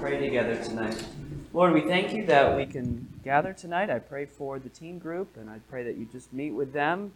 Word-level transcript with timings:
pray 0.00 0.18
together 0.18 0.56
tonight. 0.64 1.04
Lord, 1.52 1.74
we 1.74 1.82
thank 1.82 2.14
you 2.14 2.24
that 2.24 2.56
we 2.56 2.64
can 2.64 3.06
gather 3.22 3.52
tonight. 3.52 3.90
I 3.90 3.98
pray 3.98 4.24
for 4.24 4.58
the 4.58 4.70
teen 4.70 4.98
group, 4.98 5.36
and 5.36 5.50
I 5.50 5.58
pray 5.68 5.84
that 5.84 5.98
you 5.98 6.08
just 6.10 6.32
meet 6.32 6.52
with 6.52 6.72
them 6.72 7.12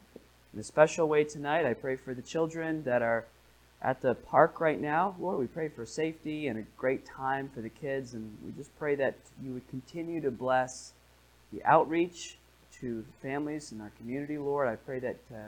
in 0.53 0.61
a 0.61 0.63
special 0.63 1.09
way 1.09 1.25
tonight. 1.25 1.65
I 1.65 1.73
pray 1.73 1.97
for 1.97 2.13
the 2.13 2.21
children 2.21 2.85
that 2.85 3.01
are 3.01 3.25
at 3.81 4.03
the 4.03 4.15
park 4.15 4.61
right 4.61 4.79
now. 4.79 5.17
Lord, 5.19 5.39
we 5.39 5.47
pray 5.47 5.69
for 5.69 5.87
safety 5.87 6.47
and 6.47 6.59
a 6.59 6.63
great 6.77 7.07
time 7.07 7.49
for 7.55 7.63
the 7.63 7.71
kids, 7.71 8.13
and 8.13 8.37
we 8.45 8.53
just 8.53 8.79
pray 8.79 8.95
that 8.97 9.15
you 9.43 9.55
would 9.55 9.67
continue 9.71 10.21
to 10.21 10.31
bless 10.31 10.93
the 11.55 11.65
outreach 11.65 12.37
to 12.81 13.03
families 13.23 13.73
in 13.73 13.81
our 13.81 13.93
community, 13.97 14.37
Lord. 14.37 14.69
I 14.69 14.77
pray 14.77 14.99
that 14.99 15.17
uh, 15.35 15.39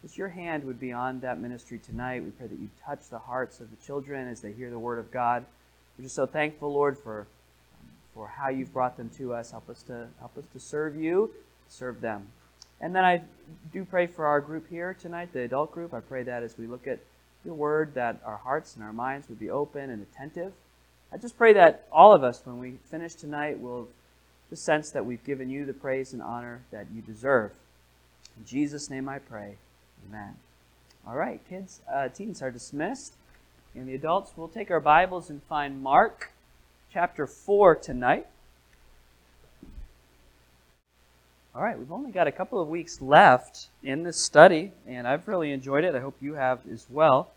just 0.00 0.16
your 0.16 0.28
hand 0.28 0.62
would 0.62 0.78
be 0.78 0.92
on 0.92 1.18
that 1.20 1.40
ministry 1.40 1.80
tonight. 1.80 2.22
We 2.22 2.30
pray 2.30 2.46
that 2.46 2.58
you 2.60 2.70
touch 2.86 3.08
the 3.10 3.18
hearts 3.18 3.58
of 3.58 3.70
the 3.70 3.84
children 3.84 4.28
as 4.28 4.40
they 4.40 4.52
hear 4.52 4.70
the 4.70 4.78
word 4.78 5.00
of 5.00 5.10
God. 5.10 5.44
We're 5.96 6.04
just 6.04 6.14
so 6.14 6.26
thankful, 6.26 6.72
Lord, 6.72 6.98
for 6.98 7.26
for 8.14 8.28
how 8.28 8.48
you've 8.48 8.72
brought 8.72 8.96
them 8.96 9.10
to 9.18 9.34
us. 9.34 9.50
Help 9.50 9.68
us 9.68 9.82
to 9.82 10.06
help 10.20 10.38
us 10.38 10.44
to 10.52 10.60
serve 10.60 10.96
you, 10.96 11.30
serve 11.68 12.00
them. 12.00 12.28
And 12.80 12.94
then 12.94 13.04
I 13.04 13.22
do 13.72 13.84
pray 13.84 14.06
for 14.06 14.26
our 14.26 14.40
group 14.40 14.68
here 14.68 14.94
tonight, 14.94 15.32
the 15.32 15.40
adult 15.40 15.72
group. 15.72 15.92
I 15.92 16.00
pray 16.00 16.22
that 16.22 16.42
as 16.42 16.56
we 16.58 16.66
look 16.66 16.86
at 16.86 17.00
your 17.44 17.54
word, 17.54 17.94
that 17.94 18.20
our 18.24 18.36
hearts 18.36 18.74
and 18.74 18.84
our 18.84 18.92
minds 18.92 19.28
would 19.28 19.38
be 19.38 19.50
open 19.50 19.90
and 19.90 20.02
attentive. 20.02 20.52
I 21.12 21.16
just 21.16 21.36
pray 21.36 21.52
that 21.52 21.86
all 21.92 22.12
of 22.12 22.24
us, 22.24 22.42
when 22.44 22.58
we 22.58 22.78
finish 22.90 23.14
tonight, 23.14 23.60
will 23.60 23.88
just 24.50 24.64
sense 24.64 24.90
that 24.90 25.06
we've 25.06 25.22
given 25.24 25.48
you 25.50 25.64
the 25.64 25.72
praise 25.72 26.12
and 26.12 26.22
honor 26.22 26.62
that 26.72 26.86
you 26.94 27.02
deserve. 27.02 27.52
In 28.36 28.44
Jesus' 28.44 28.90
name 28.90 29.08
I 29.08 29.18
pray. 29.18 29.56
Amen. 30.08 30.34
All 31.06 31.14
right, 31.14 31.40
kids, 31.48 31.80
uh, 31.92 32.08
teens 32.08 32.42
are 32.42 32.50
dismissed. 32.50 33.14
And 33.76 33.88
the 33.88 33.94
adults, 33.96 34.30
we'll 34.36 34.46
take 34.46 34.70
our 34.70 34.78
Bibles 34.78 35.30
and 35.30 35.42
find 35.42 35.82
Mark 35.82 36.30
chapter 36.92 37.26
4 37.26 37.74
tonight. 37.74 38.28
All 41.52 41.62
right, 41.62 41.76
we've 41.76 41.90
only 41.90 42.12
got 42.12 42.28
a 42.28 42.32
couple 42.32 42.62
of 42.62 42.68
weeks 42.68 43.02
left 43.02 43.70
in 43.82 44.04
this 44.04 44.16
study, 44.16 44.70
and 44.86 45.08
I've 45.08 45.26
really 45.26 45.50
enjoyed 45.50 45.82
it. 45.82 45.96
I 45.96 45.98
hope 45.98 46.14
you 46.20 46.34
have 46.34 46.60
as 46.72 46.86
well. 46.88 47.32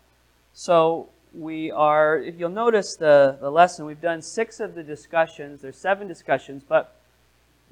So, 0.54 1.08
we 1.34 1.72
are, 1.72 2.18
if 2.18 2.38
you'll 2.38 2.50
notice 2.50 2.94
the, 2.94 3.36
the 3.40 3.50
lesson, 3.50 3.84
we've 3.84 4.00
done 4.00 4.22
six 4.22 4.60
of 4.60 4.76
the 4.76 4.84
discussions. 4.84 5.62
There's 5.62 5.76
seven 5.76 6.06
discussions, 6.06 6.62
but 6.66 6.94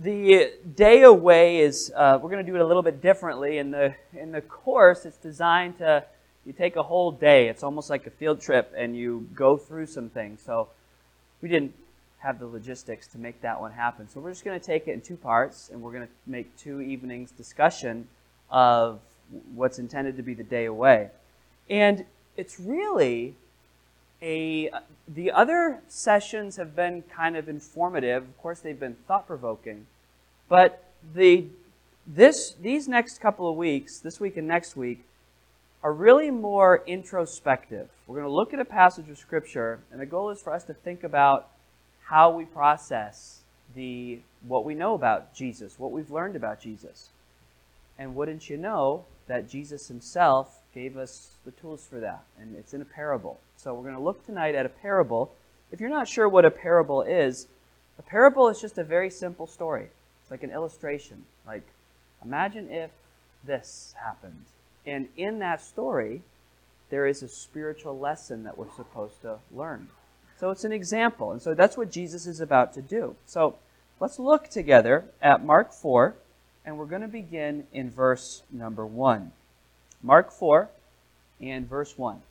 the 0.00 0.54
day 0.74 1.02
away 1.02 1.58
is, 1.60 1.92
uh, 1.94 2.18
we're 2.20 2.30
going 2.30 2.44
to 2.44 2.50
do 2.50 2.56
it 2.56 2.60
a 2.60 2.66
little 2.66 2.82
bit 2.82 3.00
differently. 3.00 3.58
In 3.58 3.70
the, 3.70 3.94
in 4.12 4.32
the 4.32 4.40
course, 4.40 5.06
it's 5.06 5.18
designed 5.18 5.78
to 5.78 6.04
you 6.46 6.52
take 6.52 6.76
a 6.76 6.82
whole 6.82 7.10
day. 7.10 7.48
It's 7.48 7.62
almost 7.62 7.90
like 7.90 8.06
a 8.06 8.10
field 8.10 8.40
trip, 8.40 8.72
and 8.76 8.96
you 8.96 9.28
go 9.34 9.56
through 9.56 9.86
some 9.86 10.08
things. 10.08 10.40
So 10.40 10.68
we 11.42 11.48
didn't 11.48 11.74
have 12.18 12.38
the 12.38 12.46
logistics 12.46 13.06
to 13.08 13.18
make 13.18 13.42
that 13.42 13.60
one 13.60 13.72
happen. 13.72 14.08
So 14.08 14.20
we're 14.20 14.30
just 14.30 14.44
going 14.44 14.58
to 14.58 14.64
take 14.64 14.88
it 14.88 14.92
in 14.92 15.00
two 15.00 15.16
parts, 15.16 15.68
and 15.70 15.82
we're 15.82 15.92
going 15.92 16.06
to 16.06 16.12
make 16.26 16.56
two 16.56 16.80
evenings 16.80 17.30
discussion 17.32 18.08
of 18.50 19.00
what's 19.54 19.78
intended 19.78 20.16
to 20.16 20.22
be 20.22 20.34
the 20.34 20.44
day 20.44 20.66
away. 20.66 21.10
And 21.68 22.04
it's 22.36 22.60
really 22.60 23.34
a 24.22 24.70
the 25.08 25.30
other 25.30 25.80
sessions 25.88 26.56
have 26.56 26.74
been 26.74 27.02
kind 27.02 27.36
of 27.36 27.48
informative. 27.48 28.22
Of 28.22 28.38
course, 28.38 28.60
they've 28.60 28.78
been 28.78 28.96
thought 29.06 29.26
provoking, 29.26 29.86
but 30.48 30.84
the 31.14 31.46
this 32.06 32.54
these 32.62 32.88
next 32.88 33.20
couple 33.20 33.50
of 33.50 33.56
weeks, 33.56 33.98
this 33.98 34.20
week 34.20 34.36
and 34.36 34.46
next 34.48 34.76
week, 34.76 35.04
are 35.86 35.92
really 35.92 36.32
more 36.32 36.82
introspective. 36.88 37.88
We're 38.08 38.16
going 38.16 38.26
to 38.26 38.34
look 38.34 38.52
at 38.52 38.58
a 38.58 38.64
passage 38.64 39.08
of 39.08 39.16
Scripture, 39.18 39.78
and 39.92 40.00
the 40.00 40.06
goal 40.06 40.30
is 40.30 40.42
for 40.42 40.52
us 40.52 40.64
to 40.64 40.74
think 40.74 41.04
about 41.04 41.48
how 42.06 42.32
we 42.32 42.44
process 42.44 43.42
the 43.72 44.18
what 44.48 44.64
we 44.64 44.74
know 44.74 44.94
about 44.94 45.32
Jesus, 45.32 45.78
what 45.78 45.92
we've 45.92 46.10
learned 46.10 46.34
about 46.34 46.60
Jesus. 46.60 47.10
And 48.00 48.16
wouldn't 48.16 48.50
you 48.50 48.56
know 48.56 49.04
that 49.28 49.48
Jesus 49.48 49.86
himself 49.86 50.58
gave 50.74 50.96
us 50.96 51.30
the 51.44 51.52
tools 51.52 51.86
for 51.88 52.00
that, 52.00 52.24
and 52.36 52.56
it's 52.56 52.74
in 52.74 52.82
a 52.82 52.84
parable. 52.84 53.38
So 53.56 53.72
we're 53.72 53.84
going 53.84 53.94
to 53.94 54.02
look 54.02 54.26
tonight 54.26 54.56
at 54.56 54.66
a 54.66 54.70
parable. 54.70 55.30
If 55.70 55.78
you're 55.78 55.88
not 55.88 56.08
sure 56.08 56.28
what 56.28 56.44
a 56.44 56.50
parable 56.50 57.02
is, 57.02 57.46
a 57.96 58.02
parable 58.02 58.48
is 58.48 58.60
just 58.60 58.76
a 58.76 58.82
very 58.82 59.08
simple 59.08 59.46
story. 59.46 59.90
It's 60.20 60.32
like 60.32 60.42
an 60.42 60.50
illustration. 60.50 61.26
Like, 61.46 61.62
imagine 62.24 62.72
if 62.72 62.90
this 63.44 63.94
happened 64.04 64.46
and 64.86 65.08
in 65.16 65.40
that 65.40 65.60
story, 65.60 66.22
there 66.90 67.06
is 67.06 67.22
a 67.22 67.28
spiritual 67.28 67.98
lesson 67.98 68.44
that 68.44 68.56
we're 68.56 68.70
supposed 68.76 69.20
to 69.22 69.38
learn. 69.52 69.88
So 70.38 70.50
it's 70.50 70.64
an 70.64 70.72
example. 70.72 71.32
And 71.32 71.42
so 71.42 71.54
that's 71.54 71.76
what 71.76 71.90
Jesus 71.90 72.26
is 72.26 72.40
about 72.40 72.72
to 72.74 72.82
do. 72.82 73.16
So 73.26 73.56
let's 73.98 74.18
look 74.18 74.48
together 74.48 75.06
at 75.20 75.44
Mark 75.44 75.72
4, 75.72 76.14
and 76.64 76.78
we're 76.78 76.86
going 76.86 77.02
to 77.02 77.08
begin 77.08 77.66
in 77.72 77.90
verse 77.90 78.42
number 78.50 78.86
1. 78.86 79.32
Mark 80.02 80.30
4 80.30 80.68
and 81.40 81.68
verse 81.68 81.98
1. 81.98 82.22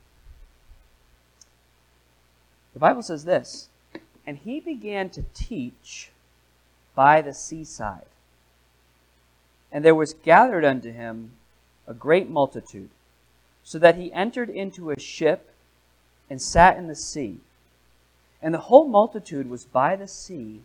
The 2.73 2.79
Bible 2.79 3.01
says 3.01 3.25
this 3.25 3.69
And 4.25 4.37
he 4.37 4.59
began 4.59 5.09
to 5.09 5.23
teach 5.33 6.11
by 6.93 7.21
the 7.21 7.33
seaside. 7.33 8.05
And 9.71 9.83
there 9.83 9.95
was 9.95 10.13
gathered 10.13 10.63
unto 10.63 10.91
him 10.91 11.31
a 11.87 11.93
great 11.93 12.29
multitude, 12.29 12.89
so 13.63 13.79
that 13.79 13.95
he 13.95 14.13
entered 14.13 14.49
into 14.49 14.91
a 14.91 14.99
ship 14.99 15.51
and 16.29 16.41
sat 16.41 16.77
in 16.77 16.87
the 16.87 16.95
sea. 16.95 17.39
And 18.41 18.53
the 18.53 18.59
whole 18.59 18.87
multitude 18.87 19.49
was 19.49 19.65
by 19.65 19.95
the 19.95 20.07
sea 20.07 20.61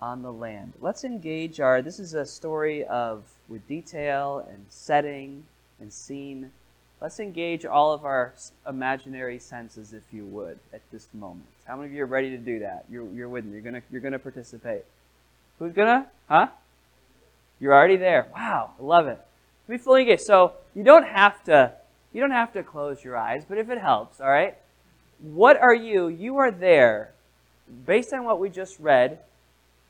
on 0.00 0.22
the 0.22 0.32
land. 0.32 0.74
Let's 0.80 1.04
engage 1.04 1.60
our 1.60 1.82
this 1.82 1.98
is 1.98 2.14
a 2.14 2.24
story 2.24 2.84
of 2.84 3.24
with 3.48 3.66
detail 3.66 4.46
and 4.50 4.64
setting 4.68 5.44
and 5.80 5.92
scene. 5.92 6.52
Let's 7.00 7.20
engage 7.20 7.64
all 7.64 7.92
of 7.92 8.04
our 8.04 8.34
imaginary 8.66 9.38
senses, 9.38 9.92
if 9.92 10.02
you 10.10 10.24
would, 10.26 10.58
at 10.72 10.82
this 10.90 11.08
moment. 11.14 11.46
How 11.64 11.76
many 11.76 11.88
of 11.88 11.94
you 11.94 12.02
are 12.02 12.06
ready 12.06 12.30
to 12.30 12.38
do 12.38 12.58
that? 12.60 12.84
You're, 12.90 13.08
you're 13.12 13.28
with 13.28 13.44
me. 13.44 13.52
You're 13.52 13.60
gonna 13.60 13.82
you're 13.90 14.00
gonna 14.00 14.18
participate. 14.18 14.84
Who's 15.58 15.72
gonna? 15.72 16.06
Huh? 16.28 16.48
You're 17.60 17.74
already 17.74 17.96
there. 17.96 18.28
Wow, 18.34 18.72
I 18.78 18.82
love 18.82 19.06
it 19.06 19.20
be 19.68 19.78
fully 19.78 20.02
engaged. 20.02 20.22
So 20.22 20.54
you 20.74 20.82
don't 20.82 21.06
have 21.06 21.42
to 21.44 21.72
you 22.12 22.20
don't 22.20 22.30
have 22.30 22.52
to 22.54 22.62
close 22.62 23.04
your 23.04 23.16
eyes, 23.16 23.44
but 23.48 23.58
if 23.58 23.68
it 23.68 23.78
helps, 23.78 24.20
all 24.20 24.30
right? 24.30 24.56
What 25.20 25.56
are 25.60 25.74
you? 25.74 26.08
You 26.08 26.38
are 26.38 26.50
there. 26.50 27.12
Based 27.86 28.12
on 28.14 28.24
what 28.24 28.40
we 28.40 28.48
just 28.48 28.78
read, 28.80 29.18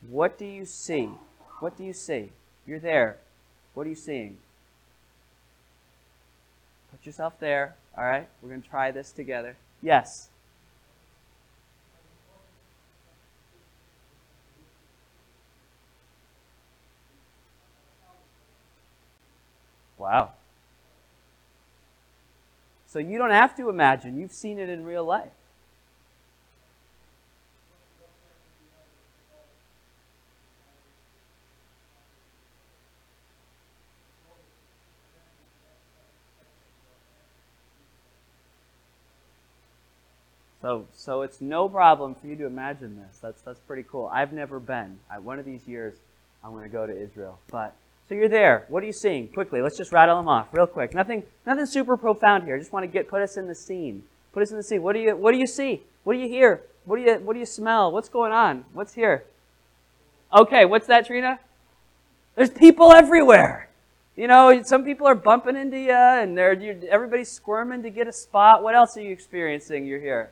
what 0.09 0.37
do 0.37 0.45
you 0.45 0.65
see? 0.65 1.11
What 1.61 1.77
do 1.77 1.85
you 1.85 1.93
see? 1.93 2.31
You're 2.67 2.81
there. 2.81 3.19
What 3.75 3.87
are 3.87 3.91
you 3.91 3.97
seeing? 3.97 4.39
Put 6.91 7.07
yourself 7.07 7.39
there. 7.39 7.77
All 7.97 8.05
right? 8.05 8.29
We're 8.43 8.49
going 8.49 8.63
to 8.63 8.69
try 8.69 8.91
this 8.91 9.13
together. 9.13 9.57
Yes. 9.81 10.29
Wow. 19.99 20.33
So 22.87 22.99
you 22.99 23.19
don't 23.19 23.31
have 23.31 23.55
to 23.57 23.69
imagine, 23.69 24.19
you've 24.19 24.33
seen 24.33 24.59
it 24.59 24.69
in 24.69 24.85
real 24.85 25.05
life. 25.05 25.29
So, 40.61 40.87
so 40.93 41.23
it's 41.23 41.41
no 41.41 41.69
problem 41.69 42.15
for 42.15 42.27
you 42.27 42.37
to 42.37 42.47
imagine 42.47 42.97
this. 42.97 43.19
That's, 43.21 43.41
that's 43.43 43.61
pretty 43.61 43.85
cool. 43.89 44.11
I've 44.13 44.33
never 44.33 44.59
been. 44.59 44.99
I, 45.11 45.19
one 45.19 45.39
of 45.39 45.45
these 45.45 45.67
years, 45.69 45.95
I'm 46.43 46.51
going 46.51 46.65
to 46.65 46.69
go 46.69 46.87
to 46.87 46.93
Israel. 46.93 47.39
But 47.51 47.75
so 48.09 48.15
you're 48.15 48.29
there. 48.29 48.65
What 48.69 48.83
are 48.83 48.87
you 48.87 48.93
seeing? 48.93 49.29
Quickly, 49.29 49.61
let's 49.61 49.77
just 49.77 49.93
rattle 49.93 50.17
them 50.17 50.29
off 50.29 50.49
real 50.53 50.67
quick. 50.67 50.95
Nothing, 50.95 51.23
nothing 51.47 51.67
super 51.67 51.97
profound 51.97 52.45
here. 52.45 52.57
I 52.57 52.59
just 52.59 52.73
want 52.73 52.85
to 52.85 52.89
get 52.89 53.09
put 53.09 53.21
us 53.21 53.37
in 53.37 53.47
the 53.47 53.55
scene. 53.55 54.03
Put 54.33 54.43
us 54.43 54.51
in 54.51 54.57
the 54.57 54.63
scene. 54.63 54.83
What 54.83 54.95
do 54.95 55.01
you, 55.01 55.15
what 55.17 55.33
do 55.33 55.39
you 55.39 55.47
see? 55.47 55.83
What 56.05 56.15
do 56.15 56.19
you 56.19 56.29
hear? 56.29 56.63
What 56.85 56.97
do 56.97 57.03
you, 57.03 57.19
what 57.19 57.35
do 57.35 57.39
you 57.39 57.47
smell? 57.47 57.93
What's 57.93 58.09
going 58.09 58.33
on? 58.33 58.65
What's 58.73 58.95
here? 58.95 59.25
Okay, 60.33 60.65
what's 60.65 60.87
that, 60.87 61.07
Trina? 61.07 61.39
There's 62.35 62.51
people 62.51 62.93
everywhere. 62.93 63.69
You 64.17 64.27
know, 64.27 64.63
some 64.63 64.85
people 64.85 65.07
are 65.07 65.15
bumping 65.15 65.57
into 65.57 65.79
you, 65.79 65.93
and 65.93 66.37
they're, 66.37 66.59
everybody's 66.91 67.31
squirming 67.31 67.83
to 67.83 67.91
get 67.91 68.09
a 68.09 68.13
spot. 68.13 68.63
What 68.63 68.75
else 68.75 68.97
are 68.97 69.03
you 69.03 69.13
experiencing? 69.13 69.87
You're 69.87 70.01
here. 70.01 70.31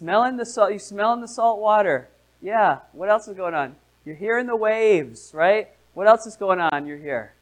Smelling 0.00 0.38
the 0.38 0.46
salt, 0.46 0.72
you 0.72 0.78
smelling 0.78 1.20
the 1.20 1.28
salt 1.28 1.60
water. 1.60 2.08
Yeah. 2.40 2.78
What 2.92 3.10
else 3.10 3.28
is 3.28 3.36
going 3.36 3.52
on? 3.52 3.76
You're 4.06 4.16
hearing 4.16 4.46
the 4.46 4.56
waves, 4.56 5.30
right? 5.34 5.68
What 5.92 6.06
else 6.06 6.24
is 6.24 6.36
going 6.36 6.58
on? 6.58 6.86
You're 6.86 6.96
here. 6.96 7.34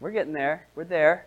We're 0.00 0.10
getting 0.10 0.32
there. 0.32 0.66
We're 0.74 0.82
there. 0.82 1.26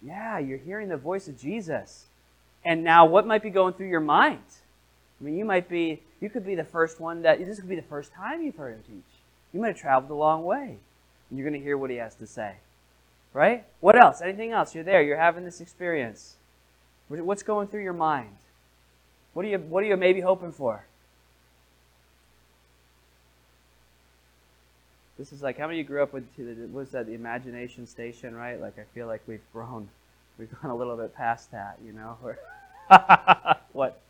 Yeah, 0.00 0.38
you're 0.38 0.56
hearing 0.56 0.88
the 0.88 0.96
voice 0.96 1.28
of 1.28 1.38
Jesus. 1.38 2.06
And 2.64 2.82
now 2.82 3.04
what 3.04 3.26
might 3.26 3.42
be 3.42 3.50
going 3.50 3.74
through 3.74 3.88
your 3.88 4.00
mind? 4.00 4.40
I 5.20 5.24
mean, 5.24 5.36
you 5.36 5.44
might 5.44 5.68
be, 5.68 6.00
you 6.18 6.30
could 6.30 6.46
be 6.46 6.54
the 6.54 6.64
first 6.64 6.98
one 6.98 7.20
that, 7.22 7.44
this 7.44 7.60
could 7.60 7.68
be 7.68 7.76
the 7.76 7.82
first 7.82 8.10
time 8.14 8.42
you've 8.42 8.56
heard 8.56 8.72
him 8.72 8.82
teach. 8.86 9.20
You 9.52 9.60
might 9.60 9.68
have 9.68 9.76
traveled 9.76 10.10
a 10.10 10.14
long 10.14 10.44
way. 10.44 10.78
And 11.28 11.38
you're 11.38 11.46
going 11.46 11.60
to 11.60 11.64
hear 11.64 11.76
what 11.76 11.90
he 11.90 11.96
has 11.96 12.14
to 12.14 12.26
say. 12.26 12.54
Right? 13.34 13.64
What 13.80 14.02
else? 14.02 14.22
Anything 14.22 14.52
else? 14.52 14.74
You're 14.74 14.82
there. 14.82 15.02
You're 15.02 15.18
having 15.18 15.44
this 15.44 15.60
experience. 15.60 16.36
What's 17.20 17.42
going 17.42 17.68
through 17.68 17.82
your 17.82 17.92
mind? 17.92 18.36
What 19.34 19.44
are 19.44 19.48
you, 19.48 19.58
what 19.58 19.82
are 19.84 19.86
you 19.86 19.96
maybe 19.96 20.20
hoping 20.20 20.52
for? 20.52 20.84
This 25.18 25.32
is 25.32 25.42
like 25.42 25.58
how 25.58 25.68
many 25.68 25.82
grew 25.82 26.02
up 26.02 26.12
with 26.12 26.24
the, 26.36 26.66
was 26.72 26.90
that 26.90 27.06
the 27.06 27.14
imagination 27.14 27.86
station, 27.86 28.34
right? 28.34 28.60
Like 28.60 28.78
I 28.78 28.84
feel 28.94 29.06
like 29.06 29.22
we've 29.26 29.42
grown, 29.52 29.88
we've 30.38 30.50
gone 30.62 30.70
a 30.70 30.76
little 30.76 30.96
bit 30.96 31.14
past 31.14 31.52
that, 31.52 31.78
you 31.84 31.92
know. 31.92 32.16
what? 33.72 34.00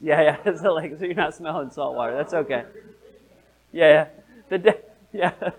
Yeah, 0.00 0.38
yeah. 0.44 0.54
so 0.60 0.74
like, 0.74 0.98
so 0.98 1.04
you're 1.04 1.14
not 1.14 1.34
smelling 1.34 1.70
salt 1.70 1.94
water. 1.94 2.14
That's 2.14 2.34
okay. 2.34 2.64
Yeah, 3.72 3.88
yeah. 3.88 4.08
The 4.50 4.58
de- 4.58 4.78
yeah. 5.12 5.50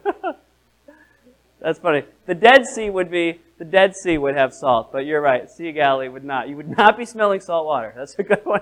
That's 1.66 1.80
funny. 1.80 2.04
The 2.28 2.36
Dead 2.36 2.68
Sea 2.68 2.92
would 2.92 3.10
be 3.10 3.42
the 3.58 3.66
Dead 3.66 3.96
Sea 3.96 4.20
would 4.20 4.36
have 4.36 4.54
salt, 4.54 4.92
but 4.92 5.08
you're 5.08 5.20
right. 5.20 5.50
Sea 5.50 5.70
of 5.70 5.74
Galilee 5.74 6.10
would 6.10 6.24
not. 6.24 6.48
You 6.48 6.58
would 6.58 6.70
not 6.78 6.96
be 6.96 7.06
smelling 7.06 7.40
salt 7.40 7.66
water. 7.66 7.92
That's 7.98 8.14
a 8.20 8.24
good 8.24 8.46
one. 8.46 8.62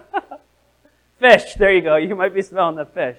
fish. 1.20 1.56
There 1.56 1.74
you 1.74 1.82
go. 1.82 1.98
You 1.98 2.16
might 2.16 2.34
be 2.34 2.42
smelling 2.42 2.78
the 2.78 2.86
fish. 2.86 3.18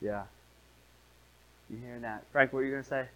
Yeah. 0.00 0.22
You 1.68 1.76
hearing 1.76 2.00
that? 2.00 2.24
Frank, 2.32 2.54
what 2.54 2.60
were 2.60 2.64
you 2.64 2.70
going 2.70 2.82
to 2.84 2.88
say? 2.88 3.08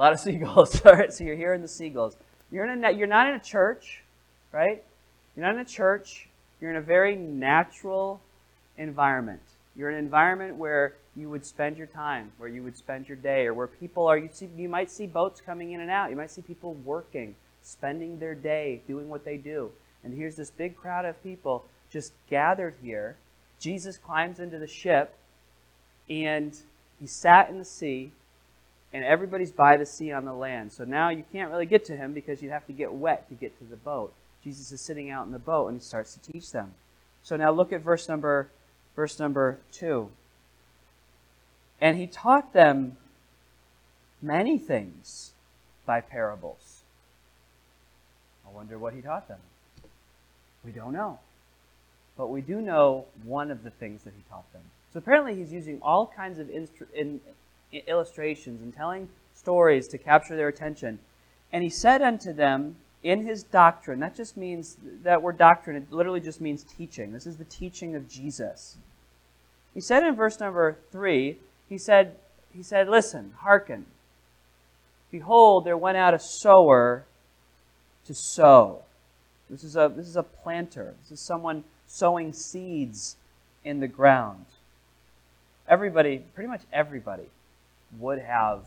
A 0.00 0.02
lot 0.02 0.12
of 0.14 0.20
seagulls. 0.20 0.80
All 0.86 0.94
right, 0.94 1.12
so 1.12 1.24
you're 1.24 1.36
hearing 1.36 1.60
the 1.60 1.68
seagulls. 1.68 2.16
You're, 2.50 2.64
in 2.64 2.82
a, 2.82 2.90
you're 2.90 3.06
not 3.06 3.28
in 3.28 3.34
a 3.34 3.40
church, 3.40 4.02
right? 4.50 4.82
You're 5.36 5.44
not 5.44 5.54
in 5.56 5.60
a 5.60 5.64
church. 5.66 6.26
You're 6.58 6.70
in 6.70 6.76
a 6.76 6.80
very 6.80 7.16
natural 7.16 8.22
environment. 8.78 9.42
You're 9.76 9.90
in 9.90 9.98
an 9.98 10.04
environment 10.04 10.56
where 10.56 10.94
you 11.14 11.28
would 11.28 11.44
spend 11.44 11.76
your 11.76 11.86
time, 11.86 12.32
where 12.38 12.48
you 12.48 12.62
would 12.62 12.78
spend 12.78 13.08
your 13.08 13.16
day, 13.18 13.44
or 13.46 13.52
where 13.52 13.66
people 13.66 14.06
are. 14.06 14.16
You, 14.16 14.30
see, 14.32 14.48
you 14.56 14.70
might 14.70 14.90
see 14.90 15.06
boats 15.06 15.42
coming 15.42 15.72
in 15.72 15.80
and 15.80 15.90
out. 15.90 16.08
You 16.08 16.16
might 16.16 16.30
see 16.30 16.40
people 16.40 16.72
working, 16.82 17.34
spending 17.62 18.18
their 18.18 18.34
day 18.34 18.80
doing 18.88 19.10
what 19.10 19.26
they 19.26 19.36
do. 19.36 19.70
And 20.02 20.14
here's 20.14 20.36
this 20.36 20.50
big 20.50 20.78
crowd 20.78 21.04
of 21.04 21.22
people 21.22 21.66
just 21.92 22.14
gathered 22.30 22.74
here. 22.82 23.16
Jesus 23.58 23.98
climbs 23.98 24.40
into 24.40 24.58
the 24.58 24.66
ship, 24.66 25.14
and 26.08 26.56
he 26.98 27.06
sat 27.06 27.50
in 27.50 27.58
the 27.58 27.66
sea, 27.66 28.12
and 28.92 29.04
everybody's 29.04 29.52
by 29.52 29.76
the 29.76 29.86
sea 29.86 30.12
on 30.12 30.24
the 30.24 30.32
land. 30.32 30.72
So 30.72 30.84
now 30.84 31.10
you 31.10 31.24
can't 31.32 31.50
really 31.50 31.66
get 31.66 31.84
to 31.86 31.96
him 31.96 32.12
because 32.12 32.42
you'd 32.42 32.52
have 32.52 32.66
to 32.66 32.72
get 32.72 32.92
wet 32.92 33.28
to 33.28 33.34
get 33.34 33.56
to 33.58 33.64
the 33.64 33.76
boat. 33.76 34.12
Jesus 34.42 34.72
is 34.72 34.80
sitting 34.80 35.10
out 35.10 35.26
in 35.26 35.32
the 35.32 35.38
boat, 35.38 35.68
and 35.68 35.78
he 35.78 35.84
starts 35.84 36.14
to 36.14 36.32
teach 36.32 36.50
them. 36.50 36.72
So 37.22 37.36
now 37.36 37.50
look 37.50 37.72
at 37.72 37.82
verse 37.82 38.08
number 38.08 38.48
verse 38.96 39.18
number 39.18 39.58
2. 39.72 40.10
And 41.80 41.96
he 41.96 42.06
taught 42.06 42.52
them 42.52 42.96
many 44.20 44.58
things 44.58 45.32
by 45.86 46.00
parables. 46.00 46.82
I 48.46 48.54
wonder 48.54 48.78
what 48.78 48.92
he 48.92 49.00
taught 49.00 49.28
them. 49.28 49.38
We 50.64 50.72
don't 50.72 50.92
know. 50.92 51.18
But 52.18 52.28
we 52.28 52.42
do 52.42 52.60
know 52.60 53.06
one 53.24 53.50
of 53.50 53.62
the 53.62 53.70
things 53.70 54.02
that 54.02 54.12
he 54.14 54.22
taught 54.28 54.52
them. 54.52 54.62
So 54.92 54.98
apparently 54.98 55.36
he's 55.36 55.52
using 55.52 55.80
all 55.80 56.12
kinds 56.14 56.38
of 56.38 56.48
instru- 56.48 56.92
in, 56.92 57.06
in 57.08 57.20
illustrations 57.72 58.62
and 58.62 58.74
telling 58.74 59.08
stories 59.34 59.88
to 59.88 59.98
capture 59.98 60.36
their 60.36 60.48
attention. 60.48 60.98
And 61.52 61.62
he 61.62 61.70
said 61.70 62.02
unto 62.02 62.32
them 62.32 62.76
in 63.02 63.26
his 63.26 63.42
doctrine, 63.42 64.00
that 64.00 64.14
just 64.14 64.36
means 64.36 64.76
that 65.02 65.22
word 65.22 65.38
doctrine, 65.38 65.76
it 65.76 65.92
literally 65.92 66.20
just 66.20 66.40
means 66.40 66.62
teaching. 66.62 67.12
This 67.12 67.26
is 67.26 67.36
the 67.36 67.44
teaching 67.44 67.96
of 67.96 68.08
Jesus. 68.08 68.76
He 69.72 69.80
said 69.80 70.02
in 70.02 70.14
verse 70.14 70.38
number 70.40 70.76
three, 70.92 71.38
he 71.68 71.78
said, 71.78 72.16
he 72.52 72.62
said, 72.62 72.88
Listen, 72.88 73.32
hearken. 73.38 73.86
Behold, 75.10 75.64
there 75.64 75.76
went 75.76 75.96
out 75.96 76.14
a 76.14 76.18
sower 76.18 77.04
to 78.06 78.14
sow. 78.14 78.82
This 79.48 79.64
is 79.64 79.76
a, 79.76 79.92
this 79.94 80.06
is 80.06 80.16
a 80.16 80.22
planter. 80.22 80.94
This 81.02 81.18
is 81.18 81.20
someone 81.20 81.64
sowing 81.86 82.32
seeds 82.32 83.16
in 83.64 83.80
the 83.80 83.88
ground. 83.88 84.46
Everybody, 85.68 86.22
pretty 86.34 86.48
much 86.48 86.62
everybody, 86.72 87.24
would 87.98 88.20
have 88.20 88.64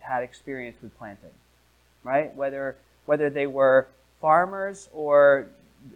had 0.00 0.22
experience 0.22 0.76
with 0.82 0.96
planting, 0.98 1.30
right? 2.04 2.34
Whether 2.34 2.76
whether 3.06 3.30
they 3.30 3.46
were 3.46 3.88
farmers 4.20 4.88
or 4.92 5.48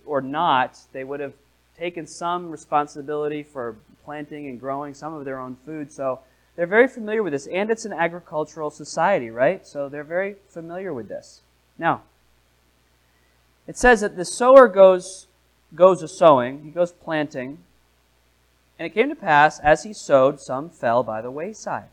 or 0.05 0.21
not, 0.21 0.79
they 0.93 1.05
would 1.05 1.21
have 1.21 1.35
taken 1.77 2.07
some 2.07 2.51
responsibility 2.51 3.43
for 3.43 3.77
planting 4.05 4.47
and 4.49 4.61
growing 4.61 4.95
some 4.95 5.15
of 5.15 5.25
their 5.25 5.39
own 5.39 5.57
food. 5.65 5.91
So 5.91 6.21
they're 6.57 6.67
very 6.67 6.89
familiar 6.89 7.23
with 7.23 7.33
this. 7.33 7.47
And 7.47 7.71
it's 7.71 7.85
an 7.85 7.93
agricultural 7.93 8.71
society, 8.71 9.31
right? 9.31 9.67
So 9.67 9.89
they're 9.89 10.05
very 10.05 10.37
familiar 10.49 10.93
with 10.93 11.09
this. 11.09 11.41
Now, 11.79 12.03
it 13.67 13.77
says 13.77 14.01
that 14.03 14.17
the 14.17 14.25
sower 14.25 14.69
goes, 14.69 15.27
goes 15.75 16.03
a 16.03 16.09
sowing, 16.09 16.65
he 16.65 16.71
goes 16.71 16.93
planting. 16.93 17.59
And 18.79 18.87
it 18.87 18.95
came 18.95 19.09
to 19.09 19.17
pass, 19.17 19.59
as 19.61 19.85
he 19.85 19.93
sowed, 19.93 20.41
some 20.41 20.69
fell 20.69 21.03
by 21.03 21.23
the 21.23 21.31
wayside. 21.31 21.89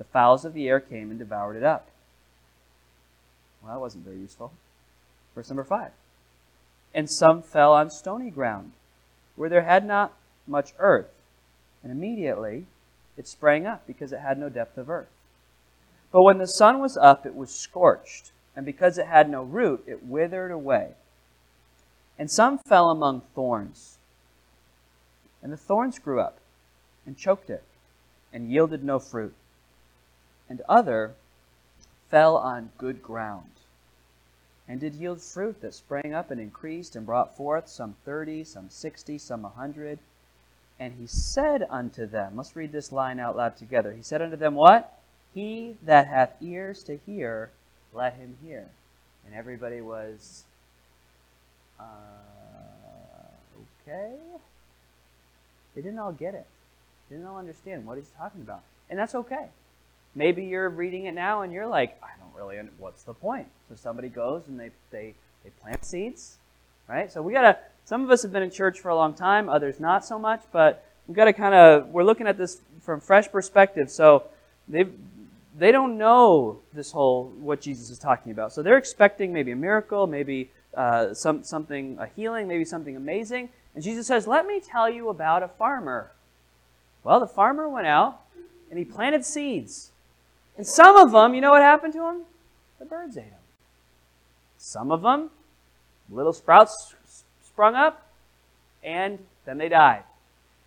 The 0.00 0.04
fowls 0.04 0.46
of 0.46 0.54
the 0.54 0.66
air 0.66 0.80
came 0.80 1.10
and 1.10 1.18
devoured 1.18 1.56
it 1.56 1.62
up. 1.62 1.86
Well, 3.62 3.74
that 3.74 3.80
wasn't 3.80 4.06
very 4.06 4.16
useful. 4.16 4.50
Verse 5.34 5.50
number 5.50 5.62
5. 5.62 5.90
And 6.94 7.10
some 7.10 7.42
fell 7.42 7.74
on 7.74 7.90
stony 7.90 8.30
ground, 8.30 8.72
where 9.36 9.50
there 9.50 9.60
had 9.60 9.84
not 9.84 10.14
much 10.46 10.72
earth, 10.78 11.10
and 11.82 11.92
immediately 11.92 12.64
it 13.18 13.28
sprang 13.28 13.66
up 13.66 13.86
because 13.86 14.10
it 14.10 14.20
had 14.20 14.38
no 14.38 14.48
depth 14.48 14.78
of 14.78 14.88
earth. 14.88 15.10
But 16.10 16.22
when 16.22 16.38
the 16.38 16.46
sun 16.46 16.80
was 16.80 16.96
up, 16.96 17.26
it 17.26 17.34
was 17.34 17.54
scorched, 17.54 18.32
and 18.56 18.64
because 18.64 18.96
it 18.96 19.06
had 19.06 19.28
no 19.28 19.42
root, 19.42 19.84
it 19.86 20.02
withered 20.02 20.50
away. 20.50 20.94
And 22.18 22.30
some 22.30 22.56
fell 22.56 22.88
among 22.88 23.20
thorns, 23.34 23.98
and 25.42 25.52
the 25.52 25.58
thorns 25.58 25.98
grew 25.98 26.20
up 26.20 26.38
and 27.04 27.18
choked 27.18 27.50
it, 27.50 27.64
and 28.32 28.50
yielded 28.50 28.82
no 28.82 28.98
fruit. 28.98 29.34
And 30.50 30.60
other 30.68 31.14
fell 32.10 32.36
on 32.36 32.70
good 32.76 33.02
ground, 33.02 33.50
and 34.68 34.80
did 34.80 34.94
yield 34.96 35.22
fruit 35.22 35.62
that 35.62 35.74
sprang 35.74 36.12
up 36.12 36.30
and 36.30 36.40
increased 36.40 36.96
and 36.96 37.06
brought 37.06 37.36
forth 37.36 37.68
some 37.68 37.94
thirty, 38.04 38.42
some 38.44 38.68
sixty, 38.68 39.16
some 39.16 39.44
a 39.44 39.48
hundred. 39.48 40.00
And 40.80 40.94
he 40.98 41.06
said 41.06 41.66
unto 41.70 42.06
them, 42.06 42.36
let's 42.36 42.56
read 42.56 42.72
this 42.72 42.90
line 42.90 43.20
out 43.20 43.36
loud 43.36 43.56
together. 43.56 43.92
He 43.92 44.02
said 44.02 44.22
unto 44.22 44.36
them, 44.36 44.54
What? 44.54 44.98
He 45.34 45.76
that 45.84 46.08
hath 46.08 46.32
ears 46.40 46.82
to 46.84 46.98
hear, 47.06 47.50
let 47.92 48.14
him 48.14 48.36
hear. 48.42 48.66
And 49.26 49.34
everybody 49.34 49.80
was, 49.80 50.44
uh, 51.78 51.84
okay. 53.86 54.14
They 55.76 55.82
didn't 55.82 55.98
all 56.00 56.12
get 56.12 56.34
it. 56.34 56.46
They 57.08 57.16
didn't 57.16 57.28
all 57.28 57.38
understand 57.38 57.86
what 57.86 57.98
he's 57.98 58.10
talking 58.18 58.40
about. 58.40 58.62
And 58.88 58.98
that's 58.98 59.14
okay. 59.14 59.48
Maybe 60.14 60.44
you're 60.44 60.68
reading 60.68 61.06
it 61.06 61.14
now 61.14 61.42
and 61.42 61.52
you're 61.52 61.66
like, 61.66 62.00
I 62.02 62.08
don't 62.18 62.34
really, 62.34 62.58
what's 62.78 63.04
the 63.04 63.14
point? 63.14 63.46
So 63.68 63.76
somebody 63.76 64.08
goes 64.08 64.48
and 64.48 64.58
they, 64.58 64.70
they, 64.90 65.14
they 65.44 65.50
plant 65.62 65.84
seeds, 65.84 66.38
right? 66.88 67.10
So 67.10 67.22
we 67.22 67.32
got 67.32 67.42
to 67.42 67.58
some 67.84 68.04
of 68.04 68.10
us 68.10 68.22
have 68.22 68.32
been 68.32 68.42
in 68.42 68.50
church 68.50 68.78
for 68.78 68.88
a 68.88 68.94
long 68.94 69.14
time, 69.14 69.48
others 69.48 69.80
not 69.80 70.04
so 70.04 70.18
much, 70.18 70.42
but 70.52 70.84
we've 71.06 71.16
got 71.16 71.24
to 71.24 71.32
kind 71.32 71.54
of, 71.54 71.88
we're 71.88 72.04
looking 72.04 72.26
at 72.26 72.38
this 72.38 72.60
from 72.82 73.00
fresh 73.00 73.30
perspective. 73.30 73.90
So 73.90 74.24
they 74.68 74.86
they 75.58 75.72
don't 75.72 75.98
know 75.98 76.60
this 76.72 76.92
whole, 76.92 77.32
what 77.40 77.60
Jesus 77.60 77.90
is 77.90 77.98
talking 77.98 78.32
about. 78.32 78.52
So 78.52 78.62
they're 78.62 78.78
expecting 78.78 79.32
maybe 79.32 79.50
a 79.50 79.56
miracle, 79.56 80.06
maybe 80.06 80.50
uh, 80.74 81.12
some, 81.14 81.42
something, 81.42 81.98
a 81.98 82.06
healing, 82.06 82.46
maybe 82.48 82.64
something 82.64 82.96
amazing. 82.96 83.50
And 83.74 83.82
Jesus 83.84 84.06
says, 84.06 84.26
Let 84.26 84.46
me 84.46 84.60
tell 84.60 84.88
you 84.88 85.08
about 85.08 85.42
a 85.42 85.48
farmer. 85.48 86.12
Well, 87.02 87.20
the 87.20 87.26
farmer 87.26 87.68
went 87.68 87.86
out 87.86 88.20
and 88.70 88.78
he 88.78 88.84
planted 88.84 89.24
seeds. 89.24 89.90
And 90.60 90.66
some 90.66 90.94
of 90.98 91.12
them, 91.12 91.32
you 91.32 91.40
know 91.40 91.52
what 91.52 91.62
happened 91.62 91.94
to 91.94 92.00
them? 92.00 92.24
The 92.78 92.84
birds 92.84 93.16
ate 93.16 93.30
them. 93.30 93.40
Some 94.58 94.92
of 94.92 95.00
them, 95.00 95.30
little 96.10 96.34
sprouts 96.34 96.94
sprung 97.42 97.74
up, 97.74 98.06
and 98.84 99.20
then 99.46 99.56
they 99.56 99.70
died. 99.70 100.02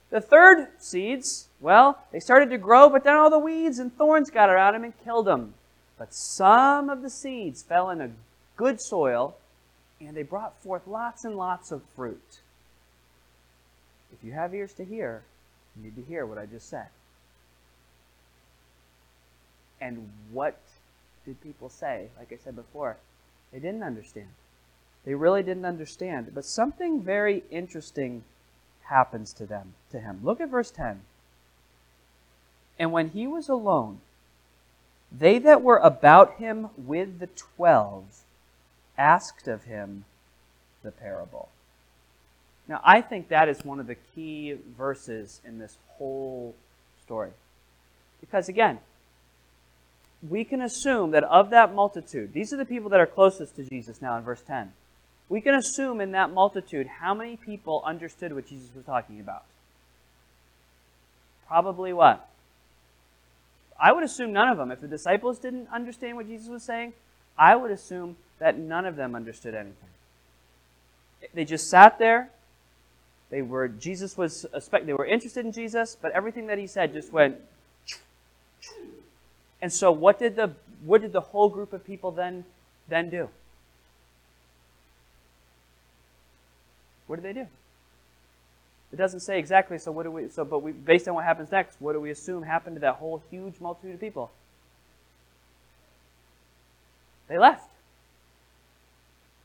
The 0.10 0.20
third 0.20 0.70
seeds, 0.80 1.48
Well, 1.62 2.00
they 2.12 2.20
started 2.20 2.50
to 2.50 2.58
grow, 2.58 2.90
but 2.90 3.04
then 3.04 3.14
all 3.14 3.30
the 3.30 3.38
weeds 3.38 3.78
and 3.78 3.96
thorns 3.96 4.32
got 4.32 4.50
around 4.50 4.74
them 4.74 4.84
and 4.84 5.04
killed 5.04 5.28
them. 5.28 5.54
But 6.00 6.12
some 6.12 6.90
of 6.90 7.04
the 7.04 7.10
seeds 7.12 7.62
fell 7.62 7.92
in 7.92 8.02
a 8.02 8.10
good 8.58 8.82
soil, 8.82 9.36
and 10.02 10.18
they 10.18 10.24
brought 10.24 10.60
forth 10.64 10.88
lots 10.88 11.24
and 11.24 11.38
lots 11.38 11.72
of 11.72 11.84
fruit. 11.96 12.40
If 14.12 14.26
you 14.26 14.32
have 14.32 14.56
ears 14.56 14.74
to 14.74 14.86
hear, 14.86 15.22
you 15.76 15.84
need 15.84 15.96
to 15.98 16.02
hear 16.02 16.26
what 16.26 16.40
I 16.40 16.48
just 16.48 16.68
said. 16.68 16.88
And 19.84 20.10
what 20.32 20.58
did 21.26 21.42
people 21.42 21.68
say? 21.68 22.08
Like 22.18 22.32
I 22.32 22.38
said 22.42 22.56
before, 22.56 22.96
they 23.52 23.60
didn't 23.60 23.84
understand. 23.84 24.30
They 25.04 25.14
really 25.14 25.44
didn't 25.44 25.66
understand. 25.66 26.32
But 26.34 26.46
something 26.46 27.02
very 27.02 27.44
interesting 27.52 28.24
happens 28.84 29.34
to 29.34 29.46
them, 29.46 29.74
to 29.92 30.00
him. 30.00 30.22
Look 30.24 30.40
at 30.40 30.48
verse 30.48 30.72
10. 30.72 31.02
And 32.80 32.94
when 32.94 33.10
he 33.10 33.28
was 33.28 33.50
alone, 33.50 34.00
they 35.12 35.38
that 35.40 35.62
were 35.62 35.78
about 35.78 36.38
him 36.38 36.70
with 36.78 37.20
the 37.20 37.28
twelve 37.28 38.24
asked 38.98 39.50
of 39.50 39.66
him 39.66 40.06
the 40.82 40.92
parable. 40.92 41.50
Now, 42.70 42.80
I 42.86 43.02
think 43.02 43.28
that 43.28 43.50
is 43.50 43.66
one 43.66 43.82
of 43.82 43.88
the 43.88 43.98
key 44.16 44.56
verses 44.78 45.42
in 45.46 45.60
this 45.60 45.76
whole 45.98 46.56
story. 47.04 47.32
Because 48.22 48.48
again, 48.48 48.80
we 50.30 50.44
can 50.44 50.62
assume 50.62 51.12
that 51.12 51.24
of 51.24 51.50
that 51.50 51.74
multitude, 51.74 52.34
these 52.34 52.54
are 52.54 52.58
the 52.58 52.66
people 52.66 52.90
that 52.90 53.00
are 53.00 53.06
closest 53.06 53.56
to 53.58 53.64
Jesus 53.64 54.02
now 54.02 54.18
in 54.18 54.24
verse 54.24 54.42
10. 54.42 54.72
We 55.30 55.42
can 55.42 55.56
assume 55.56 56.00
in 56.00 56.12
that 56.12 56.32
multitude 56.32 56.88
how 56.88 57.14
many 57.14 57.38
people 57.38 57.82
understood 57.86 58.34
what 58.34 58.48
Jesus 58.48 58.70
was 58.76 58.86
talking 58.86 59.20
about. 59.20 59.44
Probably 61.48 61.94
what? 61.94 62.28
I 63.80 63.92
would 63.92 64.04
assume 64.04 64.32
none 64.32 64.48
of 64.48 64.58
them. 64.58 64.72
If 64.72 64.82
the 64.82 64.88
disciples 64.88 65.40
didn't 65.40 65.68
understand 65.74 66.16
what 66.16 66.28
Jesus 66.28 66.48
was 66.48 66.64
saying, 66.64 66.94
I 67.38 67.56
would 67.56 67.72
assume 67.72 68.16
that 68.40 68.58
none 68.58 68.86
of 68.86 68.96
them 68.96 69.16
understood 69.16 69.56
anything. 69.56 69.90
They 71.34 71.46
just 71.46 71.70
sat 71.70 72.00
there. 72.00 72.30
They 73.30 73.42
were 73.42 73.68
Jesus 73.68 74.16
was 74.16 74.46
they 74.84 74.94
were 74.94 75.06
interested 75.06 75.46
in 75.46 75.52
Jesus, 75.52 75.98
but 76.00 76.12
everything 76.12 76.48
that 76.48 76.60
he 76.60 76.68
said 76.68 76.94
just 76.94 77.12
went 77.12 77.38
and 79.64 79.72
so 79.72 79.94
what 79.94 80.20
did 80.20 80.36
the 80.36 80.52
what 80.84 81.02
did 81.02 81.14
the 81.14 81.22
whole 81.22 81.48
group 81.48 81.72
of 81.72 81.86
people 81.86 82.12
then 82.12 82.44
then 82.90 83.10
do? 83.10 83.30
What 87.08 87.16
did 87.16 87.24
they 87.24 87.42
do? 87.42 87.48
It 88.92 88.98
doesn't 88.98 89.22
say 89.22 89.40
exactly, 89.40 89.78
so 89.78 89.90
what 89.94 90.04
do 90.04 90.12
we 90.12 90.28
so 90.28 90.44
but 90.44 90.60
we 90.60 90.74
based 90.74 91.08
on 91.08 91.16
what 91.16 91.24
happens 91.24 91.50
next, 91.50 91.78
what 91.80 91.94
do 91.94 92.02
we 92.02 92.12
assume 92.12 92.44
happened 92.44 92.76
to 92.76 92.82
that 92.82 92.96
whole 92.96 93.24
huge 93.32 93.62
multitude 93.62 93.94
of 93.94 94.02
people? 94.02 94.32
They 97.30 97.38
left. 97.38 97.70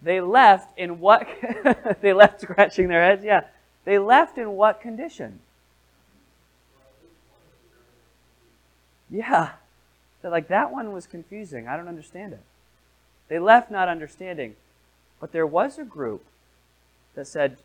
They 0.03 0.21
left 0.21 0.77
in 0.77 0.99
what 0.99 1.29
they 2.01 2.13
left 2.13 2.41
scratching 2.41 2.89
their 2.89 3.05
heads, 3.05 3.25
yeah. 3.25 3.43
They 3.85 4.01
left 4.01 4.37
in 4.37 4.51
what 4.51 4.81
condition? 4.81 5.39
Yeah. 9.09 9.51
They're 10.21 10.31
like, 10.31 10.49
that 10.49 10.73
one 10.73 10.93
was 10.93 11.07
confusing. 11.07 11.69
I 11.69 11.77
don't 11.77 11.89
understand 11.89 12.33
it. 12.33 12.43
They 13.29 13.39
left 13.39 13.71
not 13.71 13.89
understanding. 13.89 14.57
But 15.21 15.33
there 15.33 15.47
was 15.47 15.79
a 15.79 15.85
group 15.85 16.25
that 17.15 17.27
said, 17.27 17.59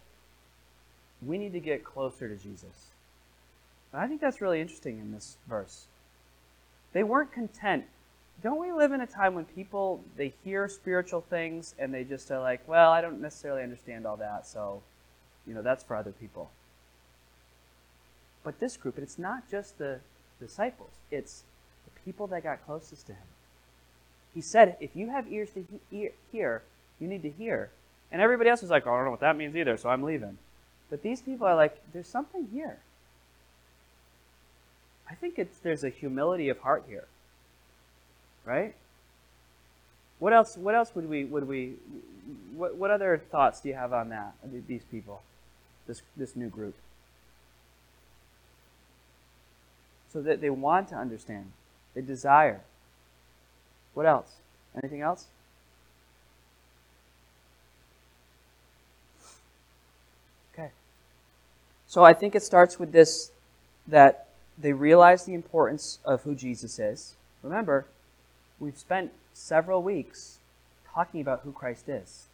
we 1.26 1.38
need 1.38 1.54
to 1.54 1.60
get 1.60 1.84
closer 1.84 2.28
to 2.28 2.36
Jesus. 2.36 2.92
And 3.92 4.02
I 4.02 4.08
think 4.08 4.22
that's 4.22 4.42
really 4.42 4.60
interesting 4.60 5.00
in 5.00 5.12
this 5.12 5.38
verse. 5.48 5.86
They 6.94 7.04
weren't 7.04 7.32
content. 7.32 7.86
Don't 8.42 8.60
we 8.60 8.72
live 8.72 8.92
in 8.92 9.02
a 9.02 9.08
time 9.08 9.36
when 9.36 9.46
people 9.46 10.04
they 10.18 10.34
hear 10.44 10.68
spiritual 10.68 11.22
things 11.22 11.76
and 11.78 11.94
they 11.94 12.04
just 12.04 12.30
are 12.32 12.42
like, 12.42 12.68
well, 12.68 12.92
I 12.92 13.02
don't 13.02 13.22
necessarily 13.22 13.64
understand 13.64 14.06
all 14.06 14.18
that, 14.18 14.48
so 14.48 14.82
you 15.46 15.54
know, 15.54 15.62
that's 15.62 15.84
for 15.84 15.96
other 15.96 16.12
people. 16.12 16.50
But 18.44 18.60
this 18.60 18.76
group, 18.76 18.96
and 18.96 19.04
it's 19.04 19.20
not 19.20 19.50
just 19.50 19.78
the 19.78 20.00
disciples, 20.40 20.92
it's 21.12 21.44
people 22.06 22.28
that 22.28 22.44
got 22.44 22.66
closest 22.66 23.08
to 23.08 23.14
him. 23.14 23.28
He 24.34 24.42
said, 24.42 24.78
if 24.80 24.96
you 24.96 25.10
have 25.10 25.32
ears 25.32 25.52
to 25.52 25.66
he- 25.92 26.10
hear, 26.32 26.64
you 27.00 27.08
need 27.08 27.24
to 27.24 27.30
hear. 27.30 27.70
And 28.12 28.22
everybody 28.22 28.50
else 28.50 28.62
was 28.62 28.72
like, 28.72 28.86
oh, 28.88 28.94
I 28.94 28.96
don't 28.98 29.06
know 29.06 29.12
what 29.12 29.20
that 29.22 29.38
means 29.38 29.56
either, 29.56 29.78
so 29.78 29.90
I'm 29.90 30.04
leaving. 30.04 30.38
But 30.90 31.02
these 31.02 31.22
people 31.22 31.48
are 31.48 31.56
like, 31.56 31.82
there's 31.94 32.08
something 32.08 32.48
here. 32.54 32.78
I 35.10 35.16
think 35.16 35.38
it's 35.38 35.58
there's 35.60 35.84
a 35.84 35.90
humility 35.90 36.50
of 36.50 36.60
heart 36.60 36.86
here. 36.88 37.06
Right? 38.46 38.74
What 40.20 40.34
else 40.34 40.58
what 40.58 40.76
else 40.76 40.96
would 40.96 41.10
we 41.10 41.26
would 41.26 41.48
we 41.48 41.74
what, 42.56 42.76
what 42.76 42.92
other 42.92 43.22
thoughts 43.32 43.62
do 43.62 43.70
you 43.70 43.76
have 43.76 43.94
on 43.94 44.10
that? 44.10 44.34
These 44.68 44.84
people. 44.86 45.22
This 45.88 46.02
this 46.16 46.36
new 46.36 46.50
group. 46.50 46.76
So 50.12 50.22
that 50.22 50.42
they 50.42 50.50
want 50.50 50.90
to 50.90 50.96
understand. 50.96 51.52
They 51.94 52.02
desire. 52.02 52.62
What 53.94 54.06
else? 54.06 54.32
Anything 54.76 55.02
else? 55.02 55.26
Okay. 60.54 60.70
So 61.88 62.04
I 62.04 62.14
think 62.14 62.36
it 62.36 62.44
starts 62.44 62.80
with 62.80 62.92
this 62.92 63.32
that 63.88 64.28
they 64.58 64.74
realize 64.74 65.26
the 65.26 65.34
importance 65.34 66.00
of 66.06 66.24
who 66.24 66.36
Jesus 66.36 66.80
is. 66.80 67.16
Remember, 67.42 67.86
we've 68.60 68.78
spent 68.78 69.12
several 69.34 69.82
weeks 69.82 70.38
talking 70.94 71.22
about 71.22 71.42
who 71.44 71.52
Christ 71.52 71.90
is. 71.90 72.26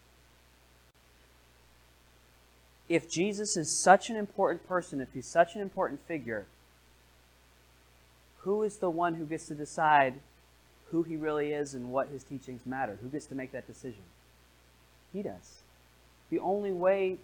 If 2.87 3.09
Jesus 3.09 3.55
is 3.55 3.71
such 3.71 4.09
an 4.09 4.15
important 4.15 4.67
person, 4.67 4.99
if 4.99 5.13
he's 5.13 5.27
such 5.27 5.55
an 5.55 5.61
important 5.61 6.01
figure, 6.07 6.45
who 8.39 8.63
is 8.63 8.77
the 8.77 8.89
one 8.89 9.15
who 9.15 9.25
gets 9.25 9.47
to 9.47 9.55
decide 9.55 10.15
who 10.91 11.03
he 11.03 11.15
really 11.15 11.51
is 11.51 11.73
and 11.73 11.91
what 11.91 12.09
his 12.09 12.23
teachings 12.23 12.65
matter? 12.65 12.97
Who 13.01 13.09
gets 13.09 13.25
to 13.27 13.35
make 13.35 13.51
that 13.51 13.67
decision? 13.67 14.03
He 15.13 15.21
does. 15.21 15.61
The 16.29 16.39
only 16.39 16.71
way 16.71 17.17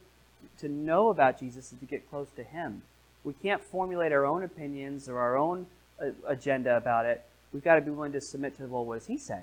to 0.60 0.68
know 0.68 1.10
about 1.10 1.40
Jesus 1.40 1.72
is 1.72 1.80
to 1.80 1.86
get 1.86 2.10
close 2.10 2.28
to 2.36 2.44
him. 2.44 2.84
We 3.24 3.34
can't 3.34 3.64
formulate 3.64 4.12
our 4.12 4.26
own 4.26 4.44
opinions 4.44 5.08
or 5.10 5.20
our 5.20 5.38
own 5.38 5.68
uh, 6.00 6.08
agenda 6.28 6.76
about 6.78 7.06
it. 7.06 7.24
We've 7.54 7.64
got 7.64 7.76
to 7.76 7.82
be 7.82 7.92
willing 7.92 8.12
to 8.12 8.22
submit 8.22 8.58
to, 8.58 8.66
well, 8.68 8.86
what 8.86 9.00
does 9.00 9.08
he 9.08 9.18
say? 9.18 9.42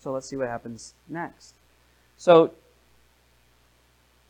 So 0.00 0.12
let's 0.12 0.28
see 0.28 0.36
what 0.36 0.48
happens 0.48 0.94
next. 1.08 1.54
So 2.16 2.52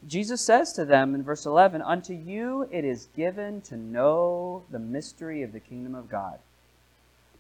Jesus 0.07 0.41
says 0.41 0.73
to 0.75 0.85
them 0.85 1.15
in 1.15 1.23
verse 1.23 1.47
11, 1.47 1.81
Unto 1.81 2.13
you 2.13 2.69
it 2.71 2.85
is 2.85 3.09
given 3.17 3.61
to 3.63 3.77
know 3.77 4.65
the 4.71 4.79
mystery 4.79 5.43
of 5.43 5.53
the 5.53 5.61
kingdom 5.61 5.95
of 5.95 6.11
God 6.11 6.39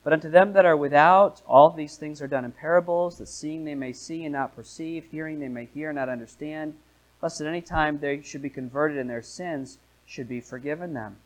but 0.04 0.12
unto 0.12 0.28
them 0.28 0.52
that 0.54 0.66
are 0.66 0.76
without, 0.76 1.42
all 1.46 1.70
these 1.70 1.96
things 1.96 2.20
are 2.20 2.26
done 2.26 2.44
in 2.44 2.52
parables, 2.52 3.18
that 3.18 3.28
seeing 3.28 3.64
they 3.64 3.74
may 3.74 3.92
see 3.92 4.24
and 4.24 4.32
not 4.32 4.56
perceive, 4.56 5.06
hearing 5.10 5.38
they 5.38 5.48
may 5.48 5.66
hear 5.66 5.90
and 5.90 5.96
not 5.96 6.08
understand, 6.08 6.74
lest 7.20 7.40
at 7.40 7.46
any 7.46 7.60
time 7.60 7.98
they 7.98 8.20
should 8.20 8.42
be 8.42 8.50
converted 8.50 8.98
and 8.98 9.08
their 9.08 9.22
sins 9.22 9.78
should 10.06 10.28
be 10.28 10.40
forgiven 10.40 10.92
them. 10.92 11.16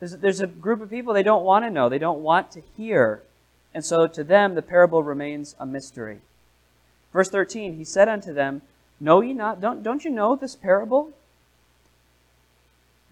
There's, 0.00 0.16
there's 0.16 0.40
a 0.40 0.46
group 0.46 0.80
of 0.80 0.90
people 0.90 1.12
they 1.12 1.22
don't 1.22 1.44
want 1.44 1.64
to 1.64 1.70
know, 1.70 1.88
they 1.88 1.98
don't 1.98 2.22
want 2.22 2.50
to 2.52 2.62
hear. 2.76 3.22
And 3.74 3.84
so 3.84 4.06
to 4.06 4.24
them 4.24 4.54
the 4.54 4.62
parable 4.62 5.02
remains 5.02 5.54
a 5.58 5.66
mystery. 5.66 6.20
Verse 7.12 7.28
13, 7.28 7.76
he 7.76 7.84
said 7.84 8.08
unto 8.08 8.32
them, 8.32 8.62
Know 8.98 9.20
ye 9.20 9.34
not, 9.34 9.60
don't, 9.60 9.82
don't 9.82 10.04
you 10.04 10.10
know 10.10 10.36
this 10.36 10.56
parable? 10.56 11.10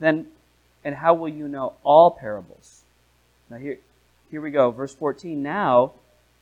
Then, 0.01 0.29
and 0.85 0.97
how 0.97 1.15
will 1.15 1.29
you 1.29 1.47
know 1.47 1.75
all 1.85 2.11
parables? 2.11 2.83
Now 3.51 3.59
here, 3.59 3.79
here 4.33 4.41
we 4.41 4.51
go, 4.51 4.71
verse 4.71 4.95
14. 4.95 5.43
Now, 5.43 5.93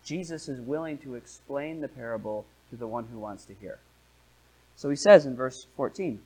Jesus 0.05 0.49
is 0.49 0.61
willing 0.61 0.97
to 0.99 1.17
explain 1.17 1.81
the 1.81 1.89
parable 1.89 2.47
to 2.71 2.77
the 2.77 2.87
one 2.87 3.09
who 3.13 3.19
wants 3.19 3.45
to 3.47 3.55
hear. 3.55 3.81
So 4.77 4.89
he 4.91 4.97
says 4.97 5.27
in 5.27 5.35
verse 5.35 5.67
14 5.77 6.21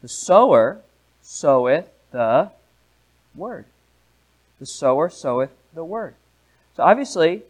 The 0.00 0.08
sower 0.08 0.80
soweth 1.20 1.90
the 2.10 2.50
word. 3.34 3.66
The 4.58 4.64
sower 4.64 5.10
soweth 5.10 5.50
the 5.74 5.84
word. 5.84 6.14
So 6.74 6.82
obviously, 6.82 7.42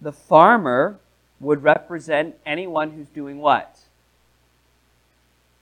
the 0.00 0.12
farmer 0.12 0.98
would 1.38 1.62
represent 1.62 2.34
anyone 2.44 2.90
who's 2.90 3.08
doing 3.08 3.38
what? 3.38 3.78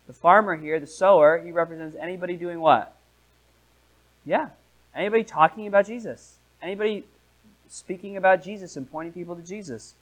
The 0.06 0.14
farmer 0.14 0.56
here, 0.56 0.80
the 0.80 0.86
sower, 0.86 1.42
he 1.44 1.52
represents 1.52 1.94
anybody 2.00 2.36
doing 2.36 2.58
what? 2.58 2.96
Yeah, 4.24 4.48
Anybody 4.94 5.24
talking 5.24 5.66
about 5.66 5.86
Jesus? 5.86 6.36
Anybody 6.60 7.04
speaking 7.68 8.16
about 8.16 8.42
Jesus 8.42 8.76
and 8.76 8.90
pointing 8.90 9.12
people 9.12 9.34
to 9.36 9.42
Jesus? 9.42 9.94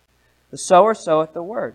The 0.50 0.58
sower 0.58 0.94
soweth 0.94 1.32
the 1.32 1.42
word. 1.42 1.74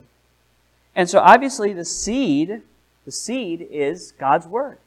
And 0.96 1.10
so 1.10 1.20
obviously 1.20 1.74
the 1.74 1.86
seed, 1.86 2.62
the 3.06 3.12
seed 3.12 3.68
is 3.70 4.14
God's 4.14 4.48
word. 4.48 4.78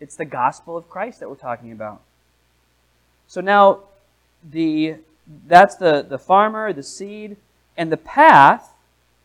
It's 0.00 0.16
the 0.16 0.24
gospel 0.24 0.76
of 0.76 0.88
Christ 0.90 1.20
that 1.20 1.28
we're 1.28 1.36
talking 1.36 1.72
about. 1.72 2.02
So 3.26 3.40
now 3.40 3.80
the 4.48 4.96
that's 5.46 5.76
the, 5.76 6.04
the 6.06 6.18
farmer, 6.18 6.72
the 6.72 6.82
seed, 6.82 7.36
and 7.76 7.90
the 7.90 7.96
path, 7.96 8.74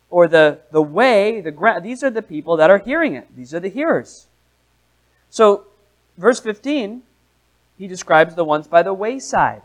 or 0.10 0.27
the, 0.27 0.60
the 0.72 0.81
way, 0.81 1.41
the 1.41 1.51
ground, 1.51 1.84
these 1.84 2.03
are 2.03 2.10
the 2.10 2.22
people 2.22 2.58
that 2.58 2.69
are 2.69 2.79
hearing 2.79 3.15
it. 3.15 3.27
These 3.36 3.53
are 3.53 3.60
the 3.60 3.69
hearers. 3.69 4.27
So, 5.29 5.65
verse 6.17 6.39
15, 6.39 7.03
he 7.79 7.88
describes 7.88 8.36
the 8.36 8.43
ones 8.43 8.67
by 8.67 8.83
the 8.83 8.93
wayside. 8.93 9.62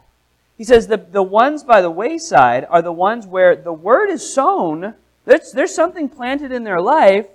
He 0.56 0.62
says 0.62 0.86
the, 0.86 0.96
the 0.96 1.22
ones 1.22 1.64
by 1.64 1.82
the 1.82 1.90
wayside 1.90 2.64
are 2.70 2.80
the 2.80 2.92
ones 2.92 3.26
where 3.26 3.56
the 3.56 3.72
word 3.72 4.08
is 4.08 4.32
sown, 4.32 4.94
there's, 5.24 5.50
there's 5.50 5.74
something 5.74 6.08
planted 6.08 6.52
in 6.52 6.62
their 6.62 6.80
life, 6.80 7.26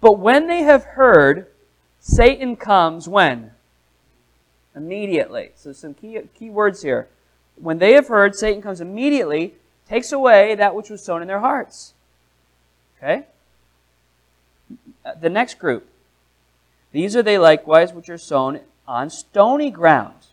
but 0.00 0.18
when 0.18 0.46
they 0.46 0.62
have 0.62 0.84
heard, 0.84 1.46
Satan 2.00 2.56
comes 2.56 3.06
when? 3.06 3.50
Immediately. 4.74 5.50
So 5.56 5.72
some 5.72 5.92
key, 5.92 6.18
key 6.34 6.48
words 6.48 6.82
here. 6.82 7.08
When 7.56 7.78
they 7.78 7.92
have 7.92 8.08
heard, 8.08 8.34
Satan 8.34 8.62
comes 8.62 8.80
immediately, 8.80 9.54
takes 9.86 10.10
away 10.10 10.54
that 10.54 10.74
which 10.74 10.88
was 10.88 11.04
sown 11.04 11.20
in 11.20 11.28
their 11.28 11.40
hearts. 11.40 11.92
Okay? 12.96 13.26
The 15.20 15.28
next 15.28 15.58
group. 15.58 15.86
These 16.92 17.14
are 17.14 17.22
they 17.22 17.36
likewise 17.36 17.92
which 17.92 18.08
are 18.08 18.18
sown 18.18 18.60
on 18.86 19.10
stony 19.10 19.70
ground, 19.70 20.26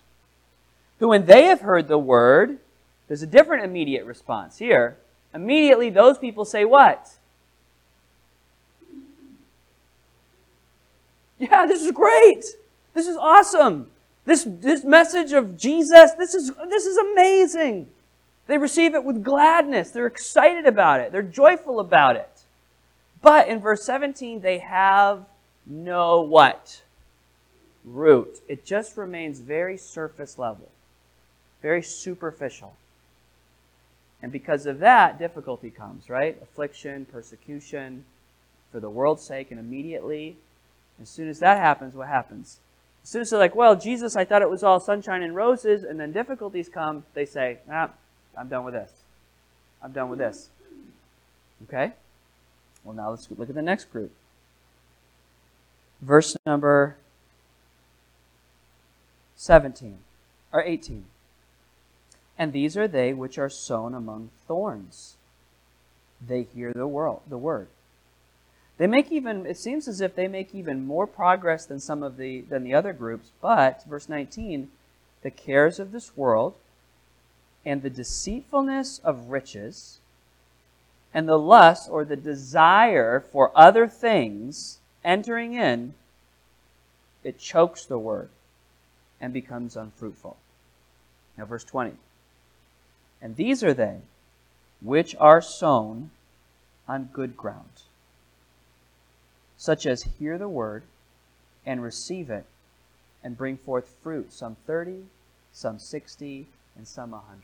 who 0.99 1.09
when 1.09 1.25
they 1.25 1.45
have 1.45 1.61
heard 1.61 1.87
the 1.87 1.97
word, 1.97 2.59
there's 3.07 3.21
a 3.21 3.27
different 3.27 3.63
immediate 3.63 4.05
response 4.05 4.57
here. 4.57 4.97
Immediately, 5.33 5.89
those 5.89 6.17
people 6.17 6.45
say 6.45 6.65
what? 6.65 7.09
Yeah, 11.39 11.65
this 11.65 11.81
is 11.83 11.91
great. 11.91 12.43
This 12.93 13.07
is 13.07 13.15
awesome. 13.15 13.89
This, 14.25 14.45
this 14.45 14.83
message 14.83 15.31
of 15.31 15.57
Jesus, 15.57 16.11
this 16.17 16.35
is, 16.35 16.51
this 16.67 16.85
is 16.85 16.97
amazing. 16.97 17.87
They 18.47 18.57
receive 18.57 18.93
it 18.93 19.03
with 19.03 19.23
gladness. 19.23 19.91
They're 19.91 20.05
excited 20.05 20.65
about 20.65 20.99
it. 20.99 21.11
They're 21.11 21.21
joyful 21.21 21.79
about 21.79 22.15
it. 22.15 22.29
But 23.21 23.47
in 23.47 23.59
verse 23.59 23.83
17, 23.83 24.41
they 24.41 24.59
have 24.59 25.25
no 25.65 26.21
what? 26.21 26.81
Root. 27.85 28.41
It 28.47 28.65
just 28.65 28.97
remains 28.97 29.39
very 29.39 29.77
surface 29.77 30.37
level, 30.37 30.69
very 31.61 31.81
superficial. 31.81 32.75
And 34.21 34.31
because 34.31 34.65
of 34.65 34.79
that, 34.79 35.17
difficulty 35.17 35.69
comes, 35.69 36.09
right? 36.09 36.37
Affliction, 36.41 37.05
persecution, 37.05 38.03
for 38.71 38.79
the 38.79 38.89
world's 38.89 39.23
sake, 39.23 39.51
and 39.51 39.59
immediately, 39.59 40.35
as 41.01 41.09
soon 41.09 41.29
as 41.29 41.39
that 41.39 41.57
happens, 41.57 41.95
what 41.95 42.07
happens? 42.07 42.59
As 43.03 43.09
soon 43.09 43.21
as 43.21 43.29
they're 43.29 43.39
like, 43.39 43.55
well, 43.55 43.75
Jesus, 43.75 44.15
I 44.15 44.25
thought 44.25 44.41
it 44.41 44.49
was 44.49 44.63
all 44.63 44.79
sunshine 44.79 45.23
and 45.23 45.35
roses, 45.35 45.83
and 45.83 45.99
then 45.99 46.11
difficulties 46.11 46.69
come, 46.69 47.05
they 47.13 47.25
say, 47.25 47.59
ah, 47.71 47.89
I'm 48.37 48.49
done 48.49 48.65
with 48.65 48.73
this. 48.73 48.91
I'm 49.81 49.93
done 49.93 50.09
with 50.09 50.19
this. 50.19 50.49
Okay? 51.67 51.93
Well, 52.83 52.95
now 52.95 53.09
let's 53.11 53.29
look 53.31 53.49
at 53.49 53.55
the 53.55 53.61
next 53.61 53.85
group. 53.85 54.11
Verse 56.01 56.35
number 56.45 56.97
17 59.39 59.99
or 60.51 60.61
18. 60.61 61.05
And 62.37 62.51
these 62.51 62.75
are 62.75 62.89
they 62.89 63.13
which 63.13 63.37
are 63.37 63.49
sown 63.49 63.93
among 63.93 64.31
thorns. 64.45 65.15
They 66.25 66.43
hear 66.43 66.73
the 66.73 66.87
world, 66.87 67.21
the 67.29 67.37
word. 67.37 67.69
They 68.77 68.85
make 68.85 69.13
even 69.13 69.45
it 69.45 69.57
seems 69.57 69.87
as 69.87 70.01
if 70.01 70.13
they 70.13 70.27
make 70.27 70.53
even 70.53 70.85
more 70.85 71.07
progress 71.07 71.65
than 71.65 71.79
some 71.79 72.03
of 72.03 72.17
the 72.17 72.41
than 72.41 72.65
the 72.65 72.73
other 72.73 72.91
groups, 72.91 73.31
but 73.41 73.83
verse 73.85 74.09
19, 74.09 74.71
the 75.21 75.31
cares 75.31 75.79
of 75.79 75.93
this 75.93 76.17
world 76.17 76.55
and 77.65 77.81
the 77.81 77.89
deceitfulness 77.89 78.99
of 79.05 79.29
riches 79.29 79.99
and 81.13 81.29
the 81.29 81.39
lust 81.39 81.89
or 81.89 82.03
the 82.03 82.17
desire 82.17 83.21
for 83.21 83.53
other 83.55 83.87
things 83.87 84.79
entering 85.03 85.53
in, 85.53 85.93
it 87.23 87.39
chokes 87.39 87.85
the 87.85 87.99
word 87.99 88.29
and 89.21 89.33
becomes 89.33 89.75
unfruitful. 89.75 90.37
Now, 91.37 91.45
verse 91.45 91.63
20. 91.63 91.93
And 93.21 93.35
these 93.35 93.63
are 93.63 93.73
they 93.73 93.99
which 94.81 95.15
are 95.19 95.41
sown 95.41 96.09
on 96.87 97.09
good 97.11 97.35
ground, 97.35 97.83
such 99.57 99.85
as 99.85 100.03
hear 100.03 100.37
the 100.37 100.47
word 100.47 100.83
and 101.65 101.83
receive 101.83 102.29
it 102.29 102.45
and 103.23 103.37
bring 103.37 103.57
forth 103.57 103.93
fruit, 104.01 104.31
some 104.31 104.55
30, 104.65 105.03
some 105.51 105.77
60, 105.77 106.47
and 106.77 106.87
some 106.87 107.11
100. 107.11 107.43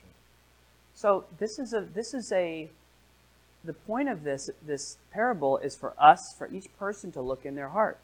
So 0.94 1.26
this 1.38 1.60
is 1.60 1.74
a 1.74 1.82
this 1.82 2.14
is 2.14 2.32
a 2.32 2.70
the 3.66 3.74
point 3.74 4.08
of 4.08 4.24
this 4.24 4.50
this 4.66 4.98
parable 5.12 5.58
is 5.58 5.76
for 5.76 5.94
us 6.00 6.34
for 6.38 6.48
each 6.48 6.68
person 6.80 7.12
to 7.12 7.22
look 7.22 7.46
in 7.46 7.56
their 7.56 7.70
heart 7.70 8.00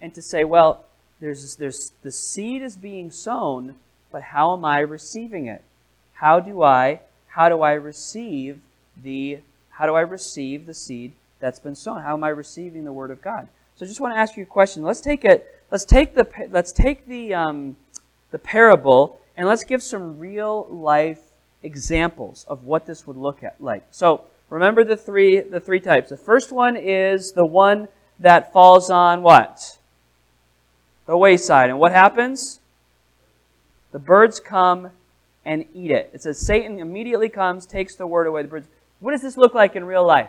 and 0.00 0.12
to 0.14 0.22
say, 0.22 0.42
well, 0.42 0.84
there's 1.20 1.56
there's 1.56 1.92
the 2.02 2.12
seed 2.12 2.62
is 2.62 2.76
being 2.76 3.10
sown, 3.10 3.74
but 4.12 4.22
how 4.22 4.54
am 4.54 4.64
I 4.64 4.80
receiving 4.80 5.46
it? 5.46 5.62
How 6.14 6.40
do 6.40 6.62
I 6.62 7.00
how 7.28 7.48
do 7.48 7.62
I 7.62 7.72
receive 7.72 8.60
the 9.02 9.40
how 9.70 9.86
do 9.86 9.94
I 9.94 10.00
receive 10.00 10.66
the 10.66 10.74
seed 10.74 11.12
that's 11.40 11.58
been 11.58 11.74
sown? 11.74 12.02
How 12.02 12.14
am 12.14 12.24
I 12.24 12.28
receiving 12.28 12.84
the 12.84 12.92
word 12.92 13.10
of 13.10 13.22
God? 13.22 13.48
So 13.76 13.84
I 13.84 13.88
just 13.88 14.00
want 14.00 14.14
to 14.14 14.18
ask 14.18 14.36
you 14.36 14.42
a 14.42 14.46
question. 14.46 14.82
Let's 14.82 15.00
take 15.00 15.24
it. 15.24 15.62
Let's 15.70 15.84
take 15.84 16.14
the 16.14 16.26
let's 16.50 16.72
take 16.72 17.06
the 17.06 17.34
um, 17.34 17.76
the 18.30 18.38
parable 18.38 19.20
and 19.36 19.46
let's 19.46 19.64
give 19.64 19.82
some 19.82 20.18
real 20.18 20.66
life 20.70 21.20
examples 21.62 22.44
of 22.48 22.64
what 22.64 22.86
this 22.86 23.06
would 23.06 23.16
look 23.16 23.42
at 23.42 23.60
like. 23.60 23.84
So 23.90 24.24
remember 24.50 24.84
the 24.84 24.96
three 24.96 25.40
the 25.40 25.60
three 25.60 25.80
types. 25.80 26.10
The 26.10 26.16
first 26.16 26.52
one 26.52 26.76
is 26.76 27.32
the 27.32 27.46
one 27.46 27.88
that 28.18 28.52
falls 28.52 28.90
on 28.90 29.22
what? 29.22 29.78
The 31.08 31.16
wayside. 31.16 31.70
And 31.70 31.78
what 31.78 31.92
happens? 31.92 32.60
The 33.92 33.98
birds 33.98 34.40
come 34.40 34.90
and 35.42 35.64
eat 35.72 35.90
it. 35.90 36.10
It 36.12 36.20
says 36.22 36.38
Satan 36.38 36.78
immediately 36.78 37.30
comes, 37.30 37.64
takes 37.64 37.94
the 37.94 38.06
word 38.06 38.26
away. 38.26 38.42
The 38.42 38.48
birds. 38.48 38.68
What 39.00 39.12
does 39.12 39.22
this 39.22 39.38
look 39.38 39.54
like 39.54 39.74
in 39.74 39.84
real 39.84 40.06
life? 40.06 40.28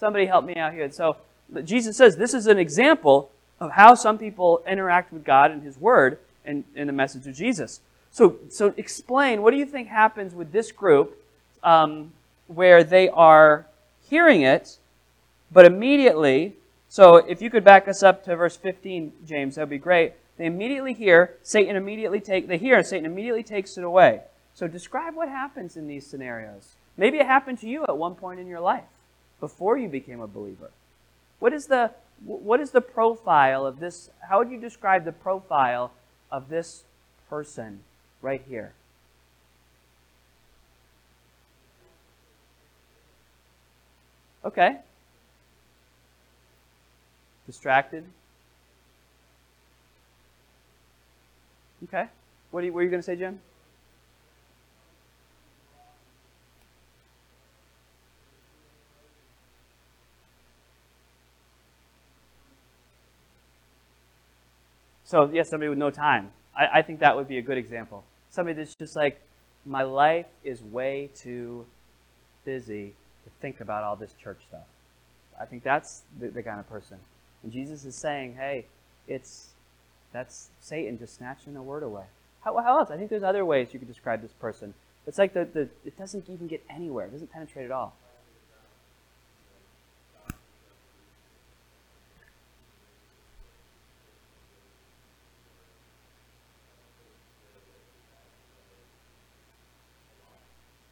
Somebody 0.00 0.26
help 0.26 0.44
me 0.44 0.56
out 0.56 0.72
here. 0.72 0.90
So 0.90 1.18
Jesus 1.62 1.96
says 1.96 2.16
this 2.16 2.34
is 2.34 2.48
an 2.48 2.58
example 2.58 3.30
of 3.60 3.70
how 3.70 3.94
some 3.94 4.18
people 4.18 4.64
interact 4.66 5.12
with 5.12 5.24
God 5.24 5.52
and 5.52 5.62
His 5.62 5.78
Word 5.78 6.18
and 6.44 6.64
in 6.74 6.88
the 6.88 6.92
message 6.92 7.28
of 7.28 7.36
Jesus. 7.36 7.80
So, 8.10 8.38
so 8.48 8.74
explain, 8.76 9.40
what 9.40 9.52
do 9.52 9.56
you 9.56 9.66
think 9.66 9.86
happens 9.86 10.34
with 10.34 10.50
this 10.50 10.72
group 10.72 11.16
um, 11.62 12.12
where 12.48 12.82
they 12.82 13.08
are 13.08 13.66
hearing 14.10 14.42
it, 14.42 14.78
but 15.52 15.64
immediately, 15.64 16.56
so 16.92 17.16
if 17.16 17.40
you 17.40 17.48
could 17.48 17.64
back 17.64 17.88
us 17.88 18.02
up 18.02 18.22
to 18.24 18.36
verse 18.36 18.56
15, 18.56 19.12
James, 19.26 19.54
that 19.54 19.62
would 19.62 19.70
be 19.70 19.78
great. 19.78 20.12
They 20.36 20.44
immediately 20.44 20.92
hear, 20.92 21.38
Satan 21.42 21.76
immediately 21.76 22.20
take, 22.20 22.48
they 22.48 22.58
hear, 22.58 22.76
and 22.76 22.86
Satan 22.86 23.06
immediately 23.06 23.42
takes 23.42 23.78
it 23.78 23.84
away. 23.84 24.20
So 24.52 24.68
describe 24.68 25.14
what 25.14 25.30
happens 25.30 25.78
in 25.78 25.86
these 25.86 26.06
scenarios. 26.06 26.74
Maybe 26.98 27.16
it 27.16 27.24
happened 27.24 27.58
to 27.60 27.66
you 27.66 27.84
at 27.84 27.96
one 27.96 28.16
point 28.16 28.40
in 28.40 28.46
your 28.46 28.60
life 28.60 28.84
before 29.40 29.78
you 29.78 29.88
became 29.88 30.20
a 30.20 30.26
believer. 30.26 30.70
What 31.38 31.54
is 31.54 31.66
the 31.66 31.92
what 32.24 32.60
is 32.60 32.70
the 32.70 32.82
profile 32.82 33.66
of 33.66 33.80
this? 33.80 34.10
How 34.28 34.38
would 34.38 34.50
you 34.50 34.60
describe 34.60 35.04
the 35.04 35.12
profile 35.12 35.90
of 36.30 36.48
this 36.48 36.84
person 37.32 37.80
right 38.20 38.42
here. 38.46 38.74
Okay. 44.44 44.76
Distracted. 47.46 48.04
Okay. 51.84 52.06
What, 52.50 52.64
you, 52.64 52.80
you 52.80 52.88
going 52.88 53.00
to 53.00 53.02
say, 53.02 53.16
Jim? 53.16 53.40
So, 65.04 65.28
yes, 65.32 65.50
somebody 65.50 65.68
with 65.68 65.78
no 65.78 65.90
time. 65.90 66.30
I, 66.56 66.78
I 66.78 66.82
think 66.82 67.00
that 67.00 67.16
would 67.16 67.28
be 67.28 67.38
a 67.38 67.42
good 67.42 67.58
example 67.58 68.04
somebody 68.32 68.56
that's 68.56 68.74
just 68.74 68.96
like, 68.96 69.20
my 69.64 69.82
life 69.82 70.26
is 70.42 70.60
way 70.62 71.10
too 71.14 71.64
busy 72.44 72.94
to 73.24 73.30
think 73.40 73.60
about 73.60 73.84
all 73.84 73.94
this 73.94 74.14
church 74.14 74.38
stuff. 74.48 74.66
I 75.40 75.44
think 75.44 75.62
that's 75.62 76.02
the, 76.18 76.28
the 76.28 76.42
kind 76.42 76.58
of 76.58 76.68
person. 76.68 76.98
And 77.42 77.52
Jesus 77.52 77.84
is 77.84 77.94
saying, 77.94 78.36
hey, 78.36 78.66
it's 79.08 79.48
that's 80.12 80.50
Satan 80.60 80.98
just 80.98 81.16
snatching 81.16 81.54
the 81.54 81.62
word 81.62 81.82
away. 81.82 82.04
How, 82.42 82.56
how 82.58 82.78
else? 82.78 82.90
I 82.90 82.96
think 82.96 83.08
there's 83.10 83.22
other 83.22 83.44
ways 83.44 83.68
you 83.72 83.78
could 83.78 83.88
describe 83.88 84.20
this 84.20 84.32
person. 84.32 84.74
It's 85.06 85.18
like 85.18 85.32
the, 85.32 85.44
the 85.44 85.68
it 85.84 85.96
doesn't 85.98 86.28
even 86.28 86.46
get 86.46 86.62
anywhere. 86.70 87.06
It 87.06 87.12
doesn't 87.12 87.32
penetrate 87.32 87.64
at 87.64 87.70
all. 87.70 87.94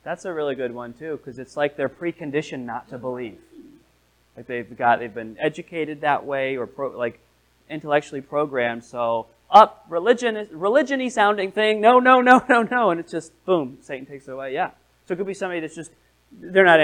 That's 0.03 0.25
a 0.25 0.33
really 0.33 0.55
good 0.55 0.75
one 0.75 0.95
too, 0.95 1.19
because 1.19 1.39
it's 1.39 1.57
like 1.57 1.77
they're 1.77 1.89
preconditioned 1.89 2.65
not 2.65 2.89
to 2.89 2.99
believe. 2.99 3.39
Like 4.41 4.47
they've 4.47 4.79
got, 4.79 5.01
they've 5.01 5.13
been 5.13 5.37
educated 5.39 6.01
that 6.01 6.25
way 6.25 6.57
or 6.57 6.67
pro, 6.67 6.97
like 6.97 7.21
intellectually 7.69 8.23
programmed. 8.23 8.83
So 8.83 9.27
up 9.51 9.85
religion, 9.91 10.49
religion-y 10.51 11.09
sounding 11.09 11.53
thing. 11.53 11.83
No, 11.83 11.99
no, 11.99 12.23
no, 12.23 12.43
no, 12.49 12.63
no, 12.63 12.91
and 12.91 12.99
it's 12.99 13.13
just 13.13 13.33
boom, 13.45 13.77
Satan 13.83 14.07
takes 14.07 14.29
it 14.29 14.31
away. 14.31 14.55
Yeah. 14.55 14.71
So 15.05 15.13
it 15.13 15.19
could 15.19 15.27
be 15.27 15.35
somebody 15.35 15.61
that's 15.61 15.75
just 15.75 15.91
they're 16.33 16.65
not 16.65 16.81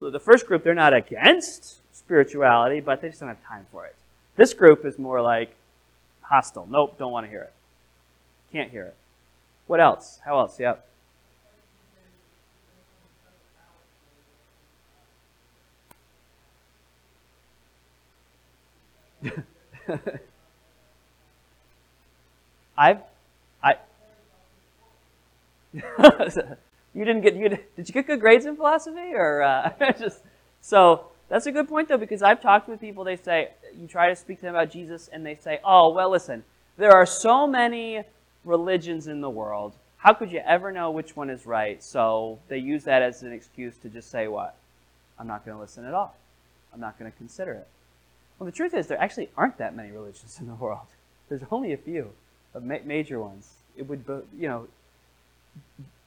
the 0.00 0.20
first 0.20 0.46
group. 0.46 0.62
They're 0.62 0.74
not 0.74 0.92
against 0.92 1.78
spirituality, 1.96 2.80
but 2.80 3.00
they 3.00 3.08
just 3.08 3.20
don't 3.20 3.30
have 3.30 3.42
time 3.46 3.64
for 3.72 3.86
it. 3.86 3.96
This 4.36 4.52
group 4.52 4.84
is 4.84 4.98
more 4.98 5.22
like 5.22 5.56
hostile. 6.20 6.66
Nope, 6.68 6.98
don't 6.98 7.12
want 7.12 7.24
to 7.24 7.30
hear 7.30 7.44
it. 7.44 7.52
Can't 8.52 8.70
hear 8.70 8.84
it. 8.84 8.96
What 9.68 9.80
else? 9.80 10.20
How 10.22 10.38
else? 10.38 10.60
Yep. 10.60 10.86
I've, 22.78 23.00
I. 23.62 23.76
you 26.94 27.04
didn't 27.04 27.20
get 27.20 27.36
you 27.36 27.48
did 27.48 27.60
you 27.76 27.84
get 27.84 28.06
good 28.06 28.20
grades 28.20 28.46
in 28.46 28.56
philosophy 28.56 29.14
or 29.14 29.42
uh, 29.42 29.70
just 29.98 30.22
so 30.60 31.06
that's 31.28 31.46
a 31.46 31.52
good 31.52 31.68
point 31.68 31.88
though 31.88 31.98
because 31.98 32.22
I've 32.22 32.40
talked 32.42 32.68
with 32.68 32.80
people. 32.80 33.04
They 33.04 33.16
say 33.16 33.50
you 33.78 33.86
try 33.86 34.08
to 34.08 34.16
speak 34.16 34.38
to 34.38 34.46
them 34.46 34.54
about 34.54 34.70
Jesus 34.70 35.08
and 35.12 35.24
they 35.24 35.34
say, 35.34 35.60
"Oh 35.64 35.90
well, 35.90 36.10
listen, 36.10 36.44
there 36.76 36.92
are 36.92 37.06
so 37.06 37.46
many 37.46 38.02
religions 38.44 39.06
in 39.06 39.20
the 39.20 39.30
world. 39.30 39.74
How 39.98 40.14
could 40.14 40.32
you 40.32 40.40
ever 40.44 40.72
know 40.72 40.90
which 40.90 41.14
one 41.14 41.30
is 41.30 41.46
right?" 41.46 41.82
So 41.82 42.38
they 42.48 42.58
use 42.58 42.84
that 42.84 43.02
as 43.02 43.22
an 43.22 43.32
excuse 43.32 43.76
to 43.78 43.88
just 43.88 44.10
say, 44.10 44.26
"What? 44.26 44.56
I'm 45.18 45.26
not 45.26 45.44
going 45.44 45.56
to 45.56 45.60
listen 45.60 45.84
at 45.84 45.94
all. 45.94 46.16
I'm 46.72 46.80
not 46.80 46.98
going 46.98 47.10
to 47.10 47.16
consider 47.16 47.52
it." 47.52 47.68
Well, 48.40 48.46
the 48.46 48.52
truth 48.52 48.72
is, 48.72 48.86
there 48.86 48.98
actually 48.98 49.28
aren't 49.36 49.58
that 49.58 49.76
many 49.76 49.90
religions 49.92 50.38
in 50.40 50.46
the 50.46 50.54
world. 50.54 50.86
There's 51.28 51.42
only 51.50 51.74
a 51.74 51.76
few, 51.76 52.12
of 52.54 52.64
ma- 52.64 52.78
major 52.84 53.20
ones. 53.20 53.50
It 53.76 53.86
would, 53.86 54.02
you 54.36 54.48
know. 54.48 54.66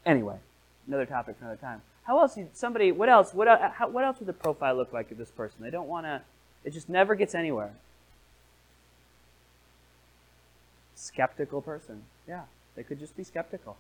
Anyway, 0.04 0.38
another 0.88 1.06
topic 1.06 1.38
for 1.38 1.46
another 1.46 1.62
time. 1.62 1.84
How 2.06 2.20
else? 2.20 2.38
Somebody? 2.54 2.92
What 2.92 3.08
else? 3.08 3.36
What? 3.36 3.48
Uh, 3.48 3.70
how, 3.70 3.88
what 3.88 4.04
else 4.04 4.18
would 4.20 4.28
the 4.28 4.34
profile 4.34 4.76
look 4.76 4.92
like 4.92 5.12
of 5.12 5.18
this 5.20 5.30
person? 5.30 5.60
They 5.62 5.70
don't 5.70 5.88
want 5.88 6.08
to. 6.08 6.22
It 6.66 6.72
just 6.72 6.90
never 6.90 7.14
gets 7.14 7.36
anywhere. 7.36 7.72
Skeptical 10.96 11.62
person. 11.62 12.04
Yeah, 12.28 12.44
they 12.76 12.82
could 12.82 13.00
just 13.00 13.16
be 13.16 13.24
skeptical. 13.24 13.78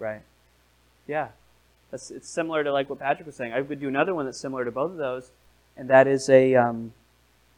Right. 0.00 0.22
Yeah. 1.06 1.28
That's, 1.90 2.10
it's 2.10 2.28
similar 2.28 2.64
to 2.64 2.72
like 2.72 2.90
what 2.90 2.98
Patrick 2.98 3.26
was 3.26 3.36
saying. 3.36 3.52
I 3.52 3.62
could 3.62 3.80
do 3.80 3.88
another 3.88 4.14
one 4.14 4.24
that's 4.24 4.40
similar 4.40 4.64
to 4.64 4.70
both 4.70 4.92
of 4.92 4.96
those, 4.96 5.30
and 5.76 5.88
that 5.90 6.06
is 6.06 6.28
a 6.28 6.54
um, 6.54 6.92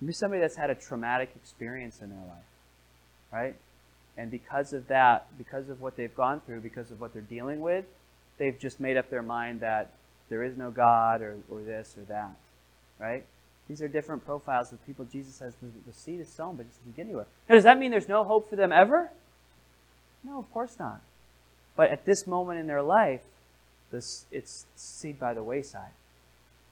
maybe 0.01 0.13
somebody 0.13 0.41
that's 0.41 0.57
had 0.57 0.71
a 0.71 0.75
traumatic 0.75 1.31
experience 1.37 2.01
in 2.01 2.11
their 2.11 2.19
life, 2.19 2.45
right? 3.33 3.55
And 4.17 4.31
because 4.31 4.73
of 4.73 4.89
that, 4.89 5.27
because 5.39 5.69
of 5.69 5.81
what 5.81 5.97
they've 5.97 6.15
gone 6.15 6.41
through, 6.41 6.61
because 6.61 6.91
of 6.91 7.01
what 7.01 7.13
they're 7.13 7.23
dealing 7.23 7.61
with, 7.61 7.85
they've 8.39 8.59
just 8.59 8.81
made 8.81 8.97
up 8.97 9.11
their 9.11 9.23
mind 9.23 9.61
that 9.61 9.93
there 10.29 10.43
is 10.43 10.57
no 10.57 10.71
God 10.71 11.21
or, 11.21 11.37
or 11.51 11.61
this 11.61 11.95
or 11.99 12.05
that, 12.05 12.35
right? 12.99 13.25
These 13.69 13.83
are 13.83 13.89
different 13.89 14.25
profiles 14.25 14.73
of 14.73 14.85
people 14.87 15.05
Jesus 15.05 15.35
says 15.35 15.55
the, 15.61 15.69
the 15.87 15.93
seed 15.93 16.21
is 16.21 16.29
sown, 16.29 16.57
but 16.57 16.63
it 16.63 16.71
doesn't 16.79 16.97
get 16.97 17.03
anywhere. 17.05 17.27
Now, 17.49 17.55
does 17.55 17.65
that 17.65 17.79
mean 17.79 17.91
there's 17.91 18.09
no 18.09 18.25
hope 18.25 18.49
for 18.49 18.57
them 18.57 18.73
ever? 18.73 19.11
No, 20.25 20.39
of 20.39 20.51
course 20.53 20.77
not. 20.79 21.01
But 21.77 21.91
at 21.91 22.05
this 22.05 22.27
moment 22.27 22.61
in 22.61 22.67
their 22.67 22.83
life, 22.83 23.23
this, 23.91 24.25
it's 24.31 24.67
seed 24.77 25.19
by 25.19 25.35
the 25.35 25.43
wayside. 25.43 25.93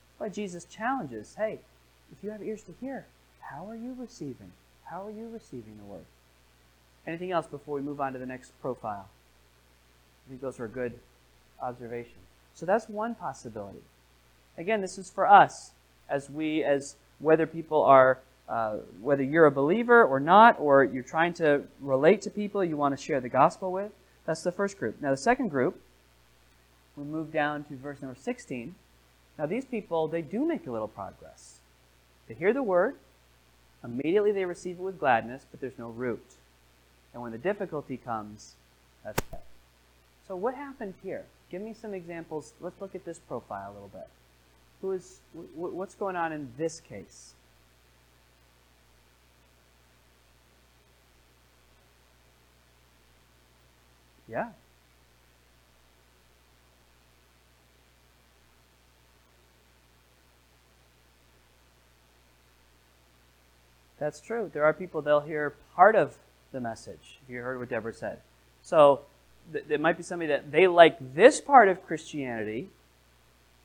That's 0.09 0.21
why 0.21 0.29
Jesus 0.29 0.65
challenges 0.65 1.37
hey, 1.39 1.61
if 2.13 2.23
you 2.23 2.31
have 2.31 2.43
ears 2.43 2.63
to 2.63 2.75
hear, 2.81 3.07
how 3.41 3.69
are 3.69 3.77
you 3.77 3.97
receiving? 3.99 4.53
How 4.85 5.07
are 5.07 5.11
you 5.11 5.29
receiving 5.29 5.77
the 5.79 5.85
word? 5.85 6.05
Anything 7.07 7.31
else 7.31 7.47
before 7.47 7.77
we 7.77 7.83
move 7.83 8.01
on 8.01 8.13
to 8.13 8.19
the 8.19 8.27
next 8.27 8.53
profile? 8.61 9.09
I 10.27 10.31
think 10.31 10.41
those 10.41 10.61
are 10.61 10.69
good 10.69 10.99
observations. 11.61 12.17
So 12.55 12.67
that's 12.67 12.89
one 12.89 13.15
possibility. 13.15 13.81
Again, 14.59 14.81
this 14.81 14.99
is 14.99 15.11
for 15.11 15.27
us 15.27 15.71
as 16.09 16.29
we, 16.29 16.63
as 16.65 16.97
whether 17.19 17.47
people 17.47 17.83
are, 17.83 18.19
uh, 18.49 18.79
whether 19.01 19.23
you're 19.23 19.47
a 19.47 19.51
believer 19.51 20.05
or 20.05 20.21
not, 20.21 20.59
or 20.59 20.85
you're 20.85 21.03
trying 21.03 21.33
to 21.35 21.63
relate 21.81 22.23
to 22.23 22.31
people 22.31 22.65
you 22.65 22.77
want 22.77 22.97
to 22.97 23.03
share 23.03 23.21
the 23.21 23.29
gospel 23.29 23.73
with. 23.73 23.93
That's 24.27 24.43
the 24.43 24.53
first 24.53 24.79
group. 24.79 25.01
Now, 25.01 25.11
the 25.11 25.17
second 25.17 25.49
group, 25.49 25.81
we 26.97 27.05
move 27.05 27.33
down 27.33 27.65
to 27.65 27.77
verse 27.77 28.01
number 28.03 28.19
16. 28.21 28.75
Now, 29.39 29.47
these 29.47 29.65
people, 29.65 30.09
they 30.09 30.23
do 30.23 30.47
make 30.47 30.67
a 30.67 30.71
little 30.71 30.89
progress. 30.89 31.59
They 32.29 32.35
hear 32.35 32.53
the 32.53 32.63
word, 32.63 32.97
immediately 33.83 34.33
they 34.33 34.45
receive 34.45 34.79
it 34.79 34.83
with 34.83 34.99
gladness, 34.99 35.47
but 35.51 35.61
there's 35.61 35.79
no 35.79 35.89
root. 35.89 36.25
And 37.13 37.23
when 37.23 37.33
the 37.33 37.39
difficulty 37.39 37.97
comes, 37.97 38.55
that's 39.05 39.19
it. 39.33 39.41
So, 40.29 40.37
what 40.37 40.55
happened 40.55 40.95
here? 41.03 41.25
Give 41.51 41.61
me 41.61 41.75
some 41.75 41.93
examples. 41.93 42.53
Let's 42.61 42.81
look 42.81 42.95
at 42.95 43.05
this 43.05 43.19
profile 43.19 43.73
a 43.73 43.75
little 43.75 43.89
bit. 43.89 44.07
Who 44.81 44.93
is, 44.93 45.19
what's 45.57 45.95
going 45.95 46.15
on 46.15 46.33
in 46.33 46.53
this 46.57 46.81
case? 46.81 47.35
Yeah. 54.31 54.51
That's 63.99 64.21
true. 64.21 64.51
There 64.53 64.65
are 64.65 64.73
people, 64.73 65.03
they'll 65.03 65.21
hear 65.21 65.55
part 65.75 65.95
of 65.95 66.17
the 66.53 66.61
message, 66.61 67.19
if 67.23 67.29
you 67.29 67.41
heard 67.41 67.59
what 67.59 67.69
Deborah 67.69 67.93
said. 67.93 68.21
So 68.63 69.03
th- 69.53 69.67
there 69.69 69.79
might 69.79 69.99
be 69.99 70.03
somebody 70.03 70.29
that 70.29 70.51
they 70.51 70.67
like 70.67 71.15
this 71.15 71.41
part 71.41 71.69
of 71.69 71.85
Christianity, 71.87 72.71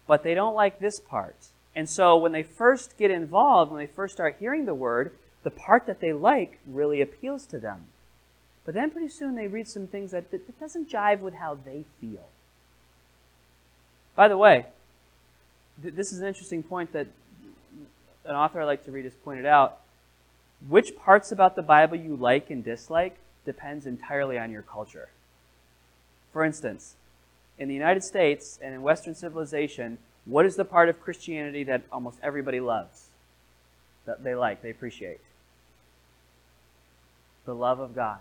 but 0.07 0.23
they 0.23 0.33
don't 0.33 0.53
like 0.53 0.79
this 0.79 0.99
part. 0.99 1.35
And 1.73 1.89
so 1.89 2.17
when 2.17 2.33
they 2.33 2.43
first 2.43 2.97
get 2.97 3.11
involved, 3.11 3.71
when 3.71 3.79
they 3.79 3.91
first 3.91 4.13
start 4.13 4.37
hearing 4.39 4.65
the 4.65 4.73
word, 4.73 5.11
the 5.43 5.51
part 5.51 5.85
that 5.87 6.01
they 6.01 6.11
like 6.11 6.59
really 6.67 7.01
appeals 7.01 7.45
to 7.47 7.59
them. 7.59 7.85
But 8.65 8.73
then 8.73 8.89
pretty 8.89 9.09
soon 9.09 9.35
they 9.35 9.47
read 9.47 9.67
some 9.67 9.87
things 9.87 10.11
that, 10.11 10.31
that, 10.31 10.59
doesn't 10.59 10.89
jive 10.89 11.19
with 11.19 11.35
how 11.35 11.57
they 11.63 11.85
feel. 12.01 12.27
By 14.15 14.27
the 14.27 14.37
way, 14.37 14.65
th- 15.81 15.93
this 15.93 16.11
is 16.11 16.19
an 16.19 16.27
interesting 16.27 16.63
point 16.63 16.91
that 16.93 17.07
an 18.25 18.35
author 18.35 18.61
I 18.61 18.65
like 18.65 18.83
to 18.85 18.91
read 18.91 19.05
has 19.05 19.13
pointed 19.13 19.45
out. 19.45 19.81
Which 20.67 20.97
parts 20.97 21.31
about 21.31 21.55
the 21.55 21.61
Bible 21.61 21.95
you 21.95 22.15
like 22.15 22.49
and 22.49 22.63
dislike 22.63 23.17
depends 23.45 23.85
entirely 23.85 24.39
on 24.39 24.51
your 24.51 24.63
culture. 24.63 25.09
For 26.33 26.43
instance, 26.43 26.95
in 27.59 27.67
the 27.67 27.75
United 27.75 28.03
States 28.03 28.57
and 28.61 28.73
in 28.73 28.81
Western 28.81 29.13
civilization, 29.13 29.99
what 30.25 30.45
is 30.45 30.55
the 30.55 30.65
part 30.65 30.89
of 30.89 30.99
Christianity 30.99 31.63
that 31.65 31.83
almost 31.91 32.17
everybody 32.23 32.59
loves? 32.59 33.09
That 34.05 34.23
they 34.23 34.33
like, 34.33 34.63
they 34.63 34.71
appreciate? 34.71 35.19
The 37.45 37.53
love 37.53 37.79
of 37.79 37.93
God. 37.93 38.17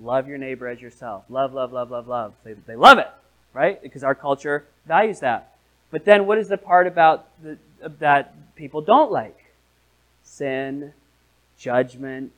Love 0.00 0.28
your 0.28 0.38
neighbor 0.38 0.68
as 0.68 0.80
yourself. 0.80 1.24
Love, 1.28 1.52
love, 1.54 1.72
love, 1.72 1.90
love, 1.90 2.08
love. 2.08 2.34
They, 2.44 2.54
they 2.54 2.76
love 2.76 2.98
it, 2.98 3.08
right? 3.52 3.80
Because 3.82 4.02
our 4.02 4.14
culture 4.14 4.64
values 4.86 5.20
that. 5.20 5.56
But 5.90 6.04
then 6.04 6.26
what 6.26 6.38
is 6.38 6.48
the 6.48 6.56
part 6.56 6.86
about 6.86 7.28
the, 7.42 7.58
that 8.00 8.54
people 8.56 8.80
don't 8.80 9.12
like? 9.12 9.38
Sin, 10.24 10.92
judgment, 11.58 12.32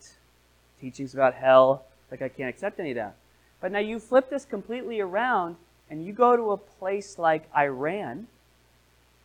teachings 0.81 1.14
about 1.14 1.35
hell. 1.35 1.85
Like, 2.11 2.23
I 2.23 2.29
can't 2.29 2.51
accept 2.51 2.79
any 2.79 2.90
of 2.90 2.97
that. 2.97 3.16
But 3.61 3.73
now 3.73 3.79
you 3.79 3.99
flip 3.99 4.29
this 4.29 4.45
completely 4.45 5.01
around 5.01 5.57
and 5.88 6.05
you 6.05 6.12
go 6.12 6.37
to 6.37 6.51
a 6.51 6.57
place 6.57 7.19
like 7.19 7.49
Iran, 7.57 8.27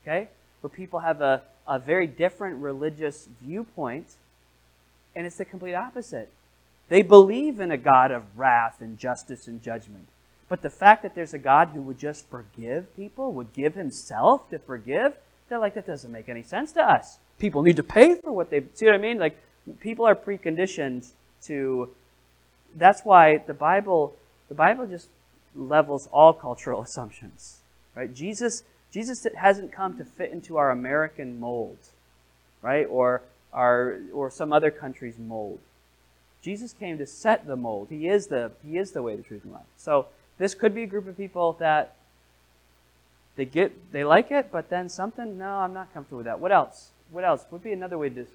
okay, 0.03 0.29
where 0.61 0.69
people 0.69 0.99
have 0.99 1.21
a, 1.21 1.41
a 1.67 1.79
very 1.79 2.07
different 2.07 2.61
religious 2.61 3.27
viewpoint, 3.41 4.07
and 5.15 5.25
it's 5.25 5.37
the 5.37 5.45
complete 5.45 5.73
opposite. 5.73 6.29
They 6.91 7.03
believe 7.03 7.61
in 7.61 7.71
a 7.71 7.77
God 7.77 8.11
of 8.11 8.37
wrath 8.37 8.81
and 8.81 8.97
justice 8.97 9.47
and 9.47 9.63
judgment. 9.63 10.09
But 10.49 10.61
the 10.61 10.69
fact 10.69 11.03
that 11.03 11.15
there's 11.15 11.33
a 11.33 11.39
God 11.39 11.69
who 11.69 11.81
would 11.83 11.97
just 11.97 12.29
forgive 12.29 12.93
people, 12.97 13.31
would 13.31 13.53
give 13.53 13.75
himself 13.75 14.49
to 14.49 14.59
forgive, 14.59 15.13
they're 15.47 15.57
like, 15.57 15.73
that 15.75 15.87
doesn't 15.87 16.11
make 16.11 16.27
any 16.27 16.43
sense 16.43 16.73
to 16.73 16.83
us. 16.83 17.17
People 17.39 17.61
need 17.61 17.77
to 17.77 17.83
pay 17.83 18.15
for 18.15 18.33
what 18.33 18.49
they 18.49 18.65
see 18.73 18.87
what 18.87 18.95
I 18.95 18.97
mean? 18.97 19.19
Like 19.19 19.37
people 19.79 20.05
are 20.05 20.15
preconditioned 20.15 21.09
to 21.43 21.91
that's 22.75 23.05
why 23.05 23.37
the 23.37 23.53
Bible 23.53 24.13
the 24.49 24.55
Bible 24.55 24.85
just 24.85 25.07
levels 25.55 26.09
all 26.11 26.33
cultural 26.33 26.81
assumptions. 26.87 27.59
Right? 27.95 28.13
Jesus 28.13 28.63
Jesus 28.91 29.25
hasn't 29.37 29.71
come 29.71 29.97
to 29.97 30.03
fit 30.03 30.33
into 30.33 30.57
our 30.57 30.71
American 30.71 31.39
mold, 31.39 31.77
right? 32.61 32.85
Or 32.89 33.21
our 33.53 33.97
or 34.11 34.29
some 34.29 34.51
other 34.51 34.71
country's 34.71 35.17
mold. 35.17 35.59
Jesus 36.41 36.73
came 36.73 36.97
to 36.97 37.05
set 37.05 37.45
the 37.45 37.55
mold. 37.55 37.87
He 37.89 38.07
is 38.07 38.27
the 38.27 38.51
he 38.65 38.77
is 38.77 38.91
the 38.91 39.01
way, 39.01 39.15
the 39.15 39.23
truth, 39.23 39.43
and 39.43 39.53
life. 39.53 39.65
So 39.77 40.07
this 40.37 40.55
could 40.55 40.73
be 40.73 40.83
a 40.83 40.87
group 40.87 41.07
of 41.07 41.15
people 41.15 41.53
that 41.59 41.95
they 43.35 43.45
get 43.45 43.91
they 43.91 44.03
like 44.03 44.31
it, 44.31 44.51
but 44.51 44.69
then 44.69 44.89
something 44.89 45.37
no, 45.37 45.49
I'm 45.49 45.73
not 45.73 45.93
comfortable 45.93 46.17
with 46.17 46.25
that. 46.25 46.39
What 46.39 46.51
else? 46.51 46.91
What 47.11 47.23
else 47.23 47.45
would 47.51 47.63
be 47.63 47.73
another 47.73 47.97
way 47.97 48.09
to 48.09 48.25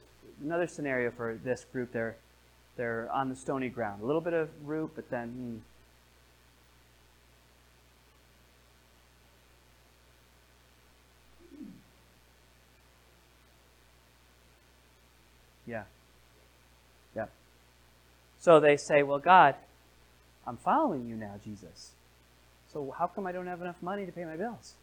another 0.43 0.67
scenario 0.67 1.11
for 1.11 1.39
this 1.43 1.65
group? 1.73 1.93
They're 1.93 2.17
they're 2.77 3.11
on 3.13 3.29
the 3.29 3.37
stony 3.37 3.69
ground. 3.69 4.03
A 4.03 4.07
little 4.07 4.21
bit 4.21 4.35
of 4.35 4.51
root, 4.65 4.93
but 4.95 5.11
then 5.11 5.29
hmm, 5.29 5.57
So 18.47 18.61
they 18.61 18.77
say, 18.77 19.03
Well, 19.03 19.19
God, 19.19 19.57
I'm 20.47 20.57
following 20.57 21.09
you 21.09 21.17
now, 21.17 21.35
Jesus. 21.43 21.91
So 22.73 22.95
how 22.97 23.09
come 23.09 23.27
I 23.27 23.33
don't 23.33 23.49
have 23.49 23.61
enough 23.61 23.83
money 23.83 24.07
to 24.07 24.13
pay 24.13 24.25
my 24.25 24.37
bills? 24.37 24.75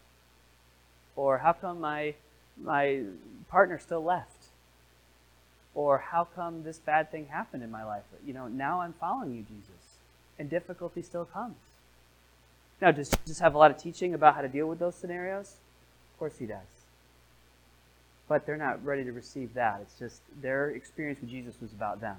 Or 1.16 1.38
how 1.38 1.54
come 1.54 1.80
my 1.80 2.16
my 2.62 3.04
partner 3.48 3.80
still 3.80 4.04
left? 4.04 4.48
Or 5.74 6.00
how 6.00 6.26
come 6.26 6.64
this 6.64 6.78
bad 6.78 7.10
thing 7.10 7.28
happened 7.28 7.64
in 7.64 7.72
my 7.72 7.86
life? 7.86 8.04
You 8.26 8.34
know, 8.34 8.50
now 8.50 8.82
I'm 8.82 8.96
following 9.00 9.34
you, 9.34 9.44
Jesus, 9.44 9.96
and 10.38 10.50
difficulty 10.50 11.02
still 11.02 11.24
comes. 11.24 11.56
Now, 12.82 12.92
does 12.92 13.12
Jesus 13.12 13.40
have 13.40 13.56
a 13.56 13.58
lot 13.58 13.72
of 13.72 13.78
teaching 13.78 14.14
about 14.14 14.36
how 14.36 14.42
to 14.42 14.50
deal 14.50 14.68
with 14.68 14.80
those 14.80 14.96
scenarios? 14.96 15.56
Of 16.14 16.20
course 16.20 16.38
he 16.38 16.48
does. 16.48 16.84
But 18.28 18.46
they're 18.46 18.58
not 18.58 18.84
ready 18.84 19.06
to 19.06 19.14
receive 19.14 19.54
that. 19.54 19.80
It's 19.84 19.98
just 19.98 20.20
their 20.42 20.70
experience 20.70 21.22
with 21.22 21.30
Jesus 21.30 21.56
was 21.62 21.72
about 21.72 22.02
them. 22.02 22.18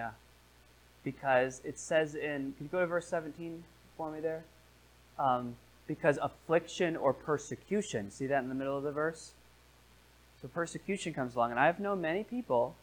Yeah. 0.00 0.10
Because 1.04 1.60
it 1.62 1.78
says 1.78 2.14
in, 2.14 2.54
can 2.56 2.66
you 2.66 2.68
go 2.70 2.80
to 2.80 2.86
verse 2.86 3.06
17 3.06 3.64
for 3.98 4.10
me 4.10 4.20
there? 4.20 4.44
Um, 5.18 5.56
because 5.86 6.18
affliction 6.22 6.96
or 6.96 7.12
persecution, 7.12 8.10
see 8.10 8.26
that 8.26 8.42
in 8.42 8.48
the 8.48 8.54
middle 8.54 8.78
of 8.78 8.82
the 8.82 8.92
verse? 8.92 9.32
So 10.40 10.48
persecution 10.48 11.12
comes 11.12 11.34
along. 11.34 11.50
And 11.50 11.60
I've 11.60 11.80
known 11.80 12.00
many 12.00 12.24
people 12.24 12.76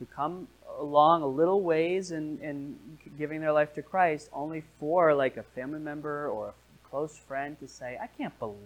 who 0.00 0.06
come 0.06 0.48
along 0.80 1.22
a 1.22 1.26
little 1.28 1.62
ways 1.62 2.10
in, 2.10 2.40
in 2.40 2.76
giving 3.16 3.40
their 3.40 3.52
life 3.52 3.72
to 3.74 3.82
Christ 3.82 4.28
only 4.32 4.64
for 4.80 5.14
like 5.14 5.36
a 5.36 5.44
family 5.44 5.78
member 5.78 6.28
or 6.28 6.48
a 6.48 6.88
close 6.88 7.16
friend 7.16 7.58
to 7.60 7.68
say, 7.68 7.96
I 8.00 8.08
can't 8.18 8.36
believe 8.40 8.56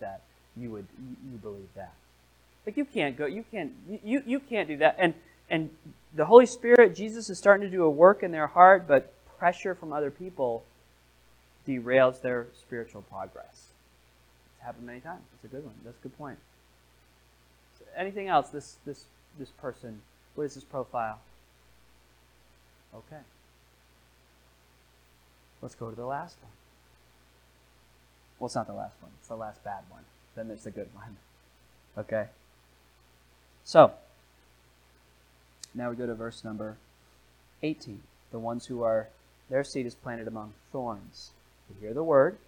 that 0.00 0.20
you 0.54 0.70
would 0.70 0.86
you 1.32 1.38
believe 1.38 1.68
that. 1.76 1.94
Like 2.66 2.76
you 2.76 2.84
can't 2.84 3.16
go 3.16 3.26
you 3.26 3.44
can't 3.50 3.72
you, 4.04 4.22
you 4.26 4.40
can't 4.40 4.68
do 4.68 4.76
that. 4.78 4.96
And 4.98 5.14
and 5.48 5.70
the 6.14 6.24
Holy 6.24 6.46
Spirit, 6.46 6.94
Jesus 6.94 7.30
is 7.30 7.38
starting 7.38 7.68
to 7.68 7.76
do 7.76 7.84
a 7.84 7.90
work 7.90 8.22
in 8.22 8.30
their 8.32 8.46
heart, 8.46 8.86
but 8.88 9.12
pressure 9.38 9.74
from 9.74 9.92
other 9.92 10.10
people 10.10 10.64
derails 11.66 12.20
their 12.20 12.46
spiritual 12.58 13.02
progress. 13.02 13.68
It's 14.56 14.64
happened 14.64 14.86
many 14.86 15.00
times. 15.00 15.22
It's 15.34 15.44
a 15.44 15.54
good 15.54 15.64
one. 15.64 15.74
That's 15.84 15.98
a 15.98 16.02
good 16.02 16.16
point. 16.16 16.38
So 17.78 17.84
anything 17.96 18.28
else? 18.28 18.48
This 18.48 18.76
this 18.84 19.04
this 19.38 19.50
person. 19.50 20.00
What 20.34 20.44
is 20.44 20.54
his 20.54 20.64
profile? 20.64 21.20
Okay. 22.94 23.22
Let's 25.60 25.74
go 25.74 25.90
to 25.90 25.96
the 25.96 26.06
last 26.06 26.36
one. 26.40 26.52
Well, 28.38 28.46
it's 28.46 28.54
not 28.54 28.66
the 28.66 28.72
last 28.72 28.94
one. 29.00 29.10
It's 29.18 29.28
the 29.28 29.36
last 29.36 29.62
bad 29.64 29.82
one. 29.90 30.02
Then 30.36 30.48
there's 30.48 30.64
the 30.64 30.70
good 30.70 30.88
one. 30.94 31.16
Okay. 31.96 32.26
So, 33.64 33.90
now 35.74 35.90
we 35.90 35.96
go 35.96 36.06
to 36.06 36.14
verse 36.14 36.44
number 36.44 36.76
18. 37.62 38.00
The 38.30 38.38
ones 38.38 38.66
who 38.66 38.82
are, 38.82 39.08
their 39.48 39.64
seed 39.64 39.86
is 39.86 39.94
planted 39.94 40.28
among 40.28 40.54
thorns. 40.72 41.30
They 41.68 41.80
hear 41.80 41.94
the 41.94 42.04
word, 42.04 42.38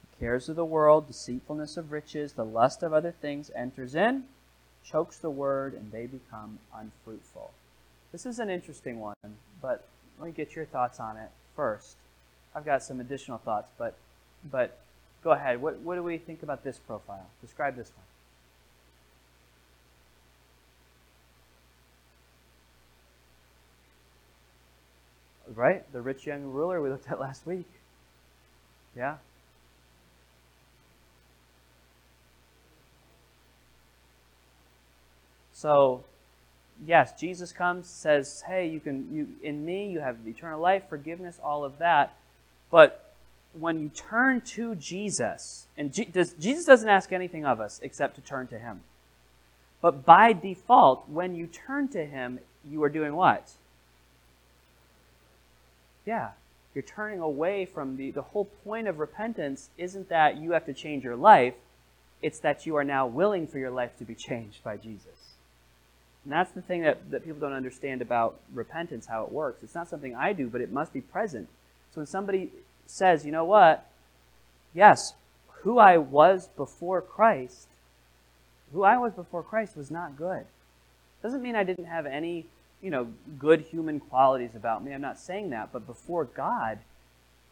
the 0.00 0.24
cares 0.24 0.48
of 0.48 0.56
the 0.56 0.64
world, 0.64 1.06
deceitfulness 1.06 1.76
of 1.76 1.92
riches, 1.92 2.32
the 2.32 2.44
lust 2.44 2.82
of 2.82 2.92
other 2.92 3.12
things 3.12 3.50
enters 3.54 3.94
in, 3.94 4.24
chokes 4.84 5.18
the 5.18 5.30
word, 5.30 5.74
and 5.74 5.92
they 5.92 6.06
become 6.06 6.58
unfruitful. 6.74 7.50
This 8.12 8.26
is 8.26 8.38
an 8.38 8.50
interesting 8.50 9.00
one, 9.00 9.14
but 9.60 9.86
let 10.18 10.26
me 10.26 10.32
get 10.32 10.56
your 10.56 10.64
thoughts 10.64 11.00
on 11.00 11.16
it 11.16 11.30
first. 11.54 11.96
I've 12.54 12.64
got 12.64 12.82
some 12.82 13.00
additional 13.00 13.38
thoughts, 13.38 13.68
but 13.76 13.94
but 14.50 14.78
go 15.22 15.32
ahead. 15.32 15.60
What 15.60 15.80
what 15.80 15.96
do 15.96 16.02
we 16.02 16.18
think 16.18 16.42
about 16.42 16.64
this 16.64 16.78
profile? 16.78 17.26
Describe 17.42 17.76
this 17.76 17.90
one. 17.94 18.04
Right? 25.56 25.90
The 25.92 26.00
rich 26.00 26.26
young 26.26 26.44
ruler 26.44 26.80
we 26.80 26.90
looked 26.90 27.10
at 27.10 27.18
last 27.26 27.46
week. 27.46 27.66
Yeah. 28.94 29.16
So, 35.52 36.04
yes, 36.86 37.18
Jesus 37.18 37.50
comes, 37.50 37.88
says, 37.88 38.44
"Hey, 38.46 38.68
you 38.68 38.78
can 38.78 39.08
you 39.12 39.28
in 39.42 39.64
me 39.64 39.90
you 39.90 40.00
have 40.00 40.18
eternal 40.26 40.60
life, 40.60 40.84
forgiveness, 40.88 41.40
all 41.42 41.64
of 41.64 41.78
that." 41.78 42.14
But 42.70 43.14
when 43.58 43.80
you 43.80 43.88
turn 43.88 44.42
to 44.42 44.74
Jesus, 44.74 45.66
and 45.78 45.92
G- 45.92 46.04
does, 46.04 46.34
Jesus 46.34 46.66
doesn't 46.66 46.88
ask 46.88 47.10
anything 47.10 47.46
of 47.46 47.58
us 47.58 47.80
except 47.82 48.16
to 48.16 48.20
turn 48.20 48.48
to 48.48 48.58
Him. 48.58 48.82
But 49.80 50.04
by 50.04 50.34
default, 50.34 51.08
when 51.08 51.34
you 51.34 51.46
turn 51.46 51.88
to 51.88 52.04
Him, 52.04 52.40
you 52.62 52.82
are 52.82 52.90
doing 52.90 53.14
what? 53.16 53.50
Yeah. 56.06 56.30
You're 56.74 56.82
turning 56.82 57.20
away 57.20 57.66
from 57.66 57.96
the, 57.96 58.10
the 58.10 58.22
whole 58.22 58.46
point 58.64 58.86
of 58.86 58.98
repentance 58.98 59.70
isn't 59.76 60.08
that 60.08 60.38
you 60.38 60.52
have 60.52 60.66
to 60.66 60.72
change 60.72 61.04
your 61.04 61.16
life, 61.16 61.54
it's 62.22 62.38
that 62.40 62.64
you 62.64 62.76
are 62.76 62.84
now 62.84 63.06
willing 63.06 63.46
for 63.46 63.58
your 63.58 63.70
life 63.70 63.96
to 63.98 64.04
be 64.04 64.14
changed 64.14 64.62
by 64.62 64.76
Jesus. 64.76 65.34
And 66.24 66.32
that's 66.32 66.50
the 66.50 66.62
thing 66.62 66.82
that, 66.82 67.10
that 67.10 67.24
people 67.24 67.40
don't 67.40 67.52
understand 67.52 68.02
about 68.02 68.38
repentance, 68.52 69.06
how 69.06 69.24
it 69.24 69.32
works. 69.32 69.62
It's 69.62 69.74
not 69.74 69.88
something 69.88 70.14
I 70.14 70.32
do, 70.32 70.48
but 70.48 70.60
it 70.60 70.72
must 70.72 70.92
be 70.92 71.00
present. 71.00 71.48
So 71.94 72.00
when 72.00 72.06
somebody 72.06 72.50
says, 72.86 73.24
you 73.24 73.32
know 73.32 73.44
what? 73.44 73.86
Yes, 74.74 75.14
who 75.62 75.78
I 75.78 75.98
was 75.98 76.48
before 76.56 77.00
Christ, 77.00 77.68
who 78.72 78.82
I 78.82 78.98
was 78.98 79.12
before 79.14 79.42
Christ 79.42 79.76
was 79.76 79.90
not 79.90 80.16
good. 80.16 80.44
Doesn't 81.22 81.42
mean 81.42 81.56
I 81.56 81.64
didn't 81.64 81.86
have 81.86 82.06
any 82.06 82.46
you 82.82 82.90
know, 82.90 83.08
good 83.38 83.62
human 83.62 84.00
qualities 84.00 84.54
about 84.54 84.84
me. 84.84 84.92
I'm 84.92 85.00
not 85.00 85.18
saying 85.18 85.50
that, 85.50 85.72
but 85.72 85.86
before 85.86 86.24
God, 86.24 86.78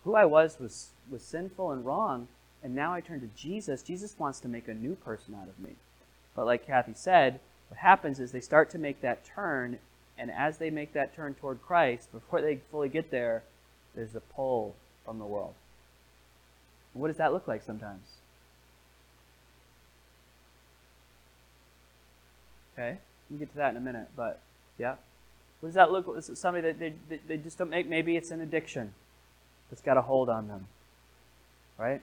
who 0.04 0.14
I 0.14 0.24
was 0.24 0.58
was 0.60 0.90
was 1.10 1.22
sinful 1.22 1.70
and 1.70 1.84
wrong, 1.84 2.28
and 2.62 2.74
now 2.74 2.92
I 2.92 3.00
turn 3.00 3.20
to 3.20 3.28
Jesus. 3.36 3.82
Jesus 3.82 4.18
wants 4.18 4.40
to 4.40 4.48
make 4.48 4.68
a 4.68 4.74
new 4.74 4.94
person 4.94 5.34
out 5.34 5.48
of 5.48 5.58
me. 5.58 5.74
But 6.34 6.46
like 6.46 6.66
Kathy 6.66 6.92
said, 6.94 7.40
what 7.68 7.78
happens 7.78 8.20
is 8.20 8.32
they 8.32 8.40
start 8.40 8.70
to 8.70 8.78
make 8.78 9.00
that 9.00 9.24
turn, 9.24 9.78
and 10.18 10.30
as 10.30 10.58
they 10.58 10.70
make 10.70 10.92
that 10.92 11.14
turn 11.14 11.34
toward 11.34 11.62
Christ, 11.62 12.12
before 12.12 12.40
they 12.40 12.60
fully 12.70 12.88
get 12.88 13.10
there, 13.10 13.42
there's 13.94 14.14
a 14.14 14.20
pull 14.20 14.74
from 15.04 15.18
the 15.18 15.26
world. 15.26 15.54
What 16.92 17.08
does 17.08 17.16
that 17.16 17.32
look 17.32 17.48
like 17.48 17.62
sometimes? 17.62 18.06
Okay, 22.74 22.98
we'll 23.30 23.38
get 23.38 23.50
to 23.52 23.56
that 23.56 23.70
in 23.70 23.76
a 23.76 23.80
minute, 23.80 24.08
but 24.16 24.40
yeah. 24.78 24.96
What 25.64 25.68
does 25.68 25.76
that 25.76 25.90
look 25.92 26.06
like? 26.06 26.22
Somebody 26.22 26.72
that 26.72 26.78
they, 26.78 26.92
they, 27.08 27.20
they 27.26 27.36
just 27.38 27.56
don't 27.56 27.70
make? 27.70 27.88
Maybe 27.88 28.18
it's 28.18 28.30
an 28.30 28.42
addiction 28.42 28.92
that's 29.70 29.80
got 29.80 29.96
a 29.96 30.02
hold 30.02 30.28
on 30.28 30.46
them, 30.46 30.66
right? 31.78 32.02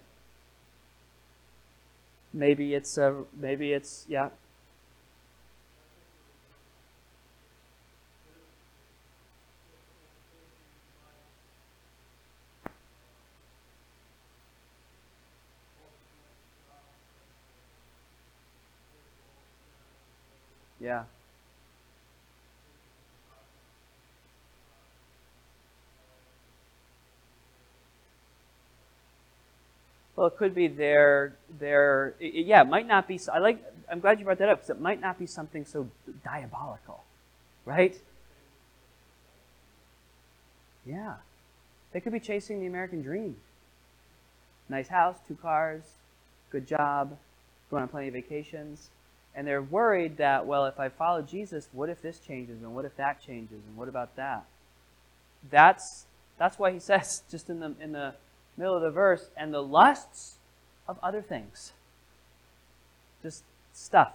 Maybe 2.33 2.73
it's 2.73 2.97
a, 2.97 3.23
maybe 3.39 3.71
it's 3.71 4.07
yeah. 4.09 4.29
Yeah. 20.79 21.03
Well, 30.21 30.27
it 30.27 30.37
could 30.37 30.53
be 30.53 30.67
their 30.67 31.33
their 31.57 32.13
yeah. 32.19 32.61
It 32.61 32.67
might 32.67 32.85
not 32.85 33.07
be. 33.07 33.19
I 33.33 33.39
like. 33.39 33.59
I'm 33.89 33.99
glad 33.99 34.19
you 34.19 34.25
brought 34.25 34.37
that 34.37 34.49
up 34.49 34.59
because 34.59 34.69
it 34.69 34.79
might 34.79 35.01
not 35.01 35.17
be 35.17 35.25
something 35.25 35.65
so 35.65 35.89
diabolical, 36.23 37.03
right? 37.65 37.97
Yeah. 40.85 41.15
They 41.91 42.01
could 42.01 42.13
be 42.13 42.19
chasing 42.19 42.59
the 42.59 42.67
American 42.67 43.01
dream. 43.01 43.37
Nice 44.69 44.89
house, 44.89 45.17
two 45.27 45.33
cars, 45.33 45.81
good 46.51 46.67
job, 46.67 47.17
going 47.71 47.81
on 47.81 47.89
plenty 47.89 48.09
of 48.09 48.13
vacations. 48.13 48.91
And 49.33 49.47
they're 49.47 49.59
worried 49.59 50.17
that, 50.17 50.45
well, 50.45 50.67
if 50.67 50.79
I 50.79 50.89
follow 50.89 51.23
Jesus, 51.23 51.67
what 51.71 51.89
if 51.89 51.99
this 52.03 52.19
changes? 52.19 52.61
And 52.61 52.75
what 52.75 52.85
if 52.85 52.95
that 52.97 53.23
changes? 53.25 53.63
And 53.67 53.75
what 53.75 53.87
about 53.87 54.15
that? 54.17 54.45
That's, 55.49 56.05
that's 56.37 56.59
why 56.59 56.73
he 56.73 56.79
says, 56.91 57.23
just 57.31 57.49
in 57.49 57.59
the, 57.59 57.73
in 57.81 57.93
the 57.93 58.13
middle 58.57 58.75
of 58.75 58.81
the 58.81 58.91
verse, 58.91 59.29
and 59.35 59.53
the 59.53 59.63
lusts 59.63 60.35
of 60.87 60.97
other 61.01 61.21
things. 61.21 61.73
Just 63.23 63.43
stuff. 63.73 64.13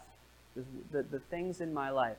The, 0.90 1.03
the 1.03 1.18
things 1.18 1.61
in 1.61 1.75
my 1.75 1.90
life. 1.90 2.16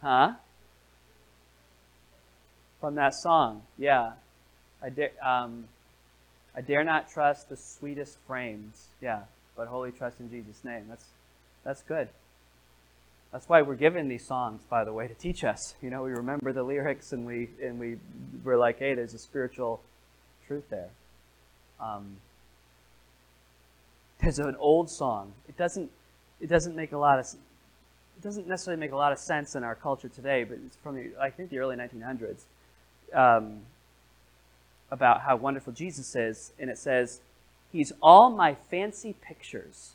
Huh? 0.00 0.34
From 2.80 2.96
that 2.96 3.14
song, 3.14 3.62
yeah. 3.78 4.12
I 4.82 4.90
dare, 4.90 5.12
um, 5.24 5.64
I 6.56 6.60
dare 6.60 6.82
not 6.82 7.10
trust 7.10 7.48
the 7.48 7.56
sweetest 7.56 8.18
frames, 8.26 8.88
yeah, 9.00 9.22
but 9.56 9.68
wholly 9.68 9.92
trust 9.92 10.18
in 10.20 10.28
Jesus' 10.28 10.64
name. 10.64 10.86
That's, 10.88 11.04
that's 11.64 11.82
good. 11.82 12.08
That's 13.32 13.48
why 13.48 13.62
we're 13.62 13.76
given 13.76 14.08
these 14.08 14.26
songs, 14.26 14.62
by 14.68 14.84
the 14.84 14.92
way, 14.92 15.08
to 15.08 15.14
teach 15.14 15.42
us. 15.42 15.74
You 15.80 15.88
know, 15.88 16.02
we 16.02 16.10
remember 16.10 16.52
the 16.52 16.62
lyrics 16.62 17.12
and 17.12 17.26
we 17.26 17.48
and 17.62 17.78
we 17.78 17.96
we're 18.44 18.58
like, 18.58 18.78
hey, 18.78 18.94
there's 18.94 19.14
a 19.14 19.18
spiritual 19.18 19.80
truth 20.46 20.68
there. 20.68 20.90
Um, 21.80 22.16
there's 24.20 24.38
an 24.38 24.54
old 24.56 24.90
song. 24.90 25.32
It 25.48 25.56
doesn't 25.56 25.90
it 26.40 26.48
doesn't 26.48 26.76
make 26.76 26.92
a 26.92 26.98
lot 26.98 27.18
of 27.18 27.24
it 27.24 28.22
doesn't 28.22 28.46
necessarily 28.46 28.78
make 28.78 28.92
a 28.92 28.96
lot 28.96 29.12
of 29.12 29.18
sense 29.18 29.54
in 29.54 29.64
our 29.64 29.74
culture 29.74 30.08
today, 30.08 30.44
but 30.44 30.58
it's 30.66 30.76
from 30.76 30.96
the, 30.96 31.10
I 31.18 31.30
think 31.30 31.48
the 31.48 31.58
early 31.58 31.76
1900s 31.76 32.42
um, 33.14 33.60
about 34.90 35.22
how 35.22 35.36
wonderful 35.36 35.72
Jesus 35.72 36.14
is, 36.14 36.52
and 36.58 36.68
it 36.68 36.76
says, 36.76 37.22
"He's 37.72 37.92
all 38.02 38.30
my 38.30 38.54
fancy 38.54 39.14
pictures, 39.14 39.92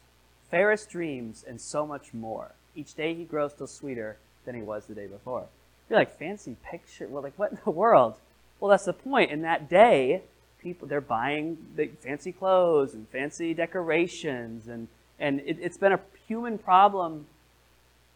fairest 0.49 0.89
dreams, 0.89 1.45
and 1.47 1.61
so 1.61 1.85
much 1.85 2.15
more." 2.15 2.53
Each 2.77 2.93
day 2.93 3.13
he 3.13 3.23
grows 3.23 3.51
still 3.51 3.67
sweeter 3.67 4.17
than 4.45 4.55
he 4.55 4.61
was 4.61 4.85
the 4.85 4.95
day 4.95 5.07
before. 5.07 5.45
You're 5.89 5.99
like, 5.99 6.17
fancy 6.17 6.55
picture? 6.63 7.07
Well, 7.07 7.23
like, 7.23 7.37
what 7.37 7.51
in 7.51 7.59
the 7.63 7.71
world? 7.71 8.15
Well, 8.59 8.69
that's 8.69 8.85
the 8.85 8.93
point. 8.93 9.31
In 9.31 9.41
that 9.41 9.69
day, 9.69 10.21
people, 10.61 10.87
they're 10.87 11.01
buying 11.01 11.57
fancy 12.01 12.31
clothes 12.31 12.93
and 12.93 13.07
fancy 13.09 13.53
decorations, 13.53 14.67
and, 14.67 14.87
and 15.19 15.39
it, 15.41 15.57
it's 15.61 15.77
been 15.77 15.93
a 15.93 15.99
human 16.27 16.57
problem 16.57 17.25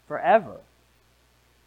forever 0.06 0.58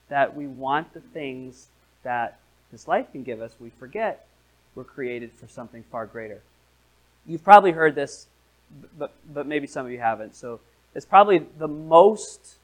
that 0.09 0.35
we 0.35 0.47
want 0.47 0.93
the 0.93 0.99
things 0.99 1.67
that 2.03 2.39
this 2.71 2.87
life 2.87 3.11
can 3.11 3.23
give 3.23 3.41
us. 3.41 3.55
We 3.59 3.71
forget 3.71 4.27
we're 4.75 4.83
created 4.83 5.31
for 5.31 5.47
something 5.47 5.83
far 5.91 6.05
greater. 6.05 6.41
You've 7.25 7.43
probably 7.43 7.71
heard 7.71 7.95
this, 7.95 8.27
but, 8.97 9.13
but 9.33 9.47
maybe 9.47 9.67
some 9.67 9.85
of 9.85 9.91
you 9.91 9.99
haven't. 9.99 10.35
So 10.35 10.59
it's 10.93 11.05
probably 11.05 11.45
the 11.57 11.67
most 11.67 12.55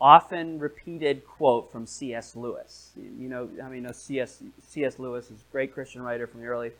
often 0.00 0.58
repeated 0.58 1.26
quote 1.26 1.70
from 1.70 1.86
C.S. 1.86 2.36
Lewis. 2.36 2.90
You 2.96 3.28
know, 3.28 3.48
I 3.62 3.68
mean, 3.68 3.92
C.S. 3.92 4.42
C.S. 4.68 4.98
Lewis 4.98 5.26
is 5.26 5.40
a 5.40 5.52
great 5.52 5.72
Christian 5.72 6.02
writer 6.02 6.26
from 6.26 6.40
the 6.40 6.46
early 6.46 6.72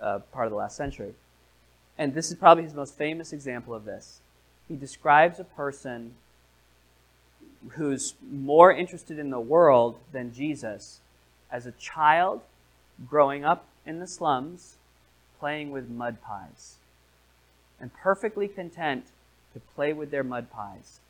uh, 0.00 0.20
part 0.32 0.46
of 0.46 0.52
the 0.52 0.56
last 0.56 0.76
century. 0.76 1.14
And 1.98 2.14
this 2.14 2.30
is 2.30 2.36
probably 2.36 2.64
his 2.64 2.74
most 2.74 2.96
famous 2.96 3.32
example 3.32 3.74
of 3.74 3.84
this. 3.84 4.20
He 4.68 4.76
describes 4.76 5.38
a 5.38 5.44
person 5.44 6.14
who's 7.70 8.14
more 8.30 8.72
interested 8.72 9.18
in 9.18 9.30
the 9.30 9.40
world 9.40 9.98
than 10.12 10.32
Jesus 10.32 11.00
as 11.50 11.66
a 11.66 11.72
child 11.72 12.40
growing 13.08 13.44
up 13.44 13.66
in 13.86 13.98
the 13.98 14.06
slums 14.06 14.76
playing 15.38 15.70
with 15.70 15.88
mud 15.88 16.20
pies 16.22 16.76
and 17.80 17.92
perfectly 17.94 18.48
content 18.48 19.06
to 19.52 19.60
play 19.74 19.92
with 19.92 20.10
their 20.10 20.24
mud 20.24 20.50
pies 20.50 21.00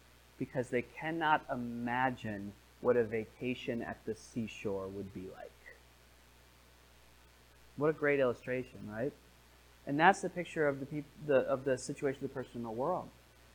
because 0.43 0.71
they 0.71 0.83
cannot 0.83 1.41
imagine 1.53 2.53
what 2.81 2.97
a 2.97 3.05
vacation 3.05 3.81
at 3.81 3.97
the 4.07 4.17
seashore 4.17 4.89
would 4.89 5.15
be 5.15 5.21
like. 5.37 5.53
What 7.77 7.91
a 7.91 7.93
great 7.93 8.19
illustration, 8.19 8.81
right? 8.91 9.13
And 9.87 10.01
that's 10.01 10.21
the 10.21 10.29
picture 10.29 10.67
of 10.67 10.81
the, 10.81 10.87
peop- 10.87 11.05
the, 11.29 11.37
of 11.37 11.65
the 11.65 11.79
situation 11.79 12.25
of 12.25 12.31
the 12.31 12.35
person 12.35 12.57
in 12.57 12.63
the 12.65 12.71
world. 12.71 13.07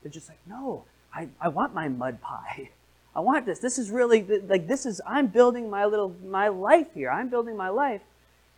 They're 0.01 0.13
just 0.13 0.29
like, 0.29 0.39
no, 0.47 0.85
I, 1.13 1.27
I 1.41 1.49
want 1.49 1.75
my 1.75 1.89
mud 1.89 2.21
pie. 2.21 2.69
I 3.17 3.19
want 3.19 3.45
this. 3.45 3.59
This 3.59 3.77
is 3.77 3.89
really 3.89 4.23
like 4.47 4.67
this 4.67 4.85
is 4.85 5.01
I'm 5.05 5.27
building 5.27 5.69
my 5.69 5.85
little 5.85 6.15
my 6.23 6.49
life 6.49 6.93
here. 6.93 7.09
I'm 7.09 7.29
building 7.29 7.57
my 7.57 7.69
life. 7.69 8.01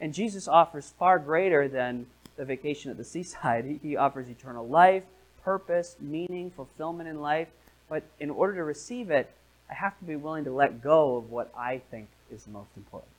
And 0.02 0.13
Jesus 0.13 0.50
offers 0.50 0.94
far 1.00 1.18
greater 1.18 1.68
than 1.68 2.08
the 2.36 2.46
vacation 2.46 2.92
at 2.92 2.98
the 2.98 3.04
seaside. 3.15 3.65
He, 3.65 3.80
he 3.82 3.96
offers 3.96 4.28
eternal 4.28 4.68
life, 4.68 5.04
purpose, 5.44 5.96
meaning, 6.00 6.52
fulfillment 6.52 7.10
in 7.10 7.22
life. 7.22 7.48
But 7.89 8.04
in 8.19 8.30
order 8.30 8.56
to 8.56 8.63
receive 8.63 9.10
it, 9.10 9.32
I 9.69 9.73
have 9.73 9.97
to 9.99 10.06
be 10.06 10.15
willing 10.15 10.45
to 10.45 10.52
let 10.52 10.82
go 10.82 11.17
of 11.17 11.30
what 11.30 11.52
I 11.58 11.82
think 11.91 12.08
is 12.32 12.47
most 12.47 12.69
important. 12.78 13.12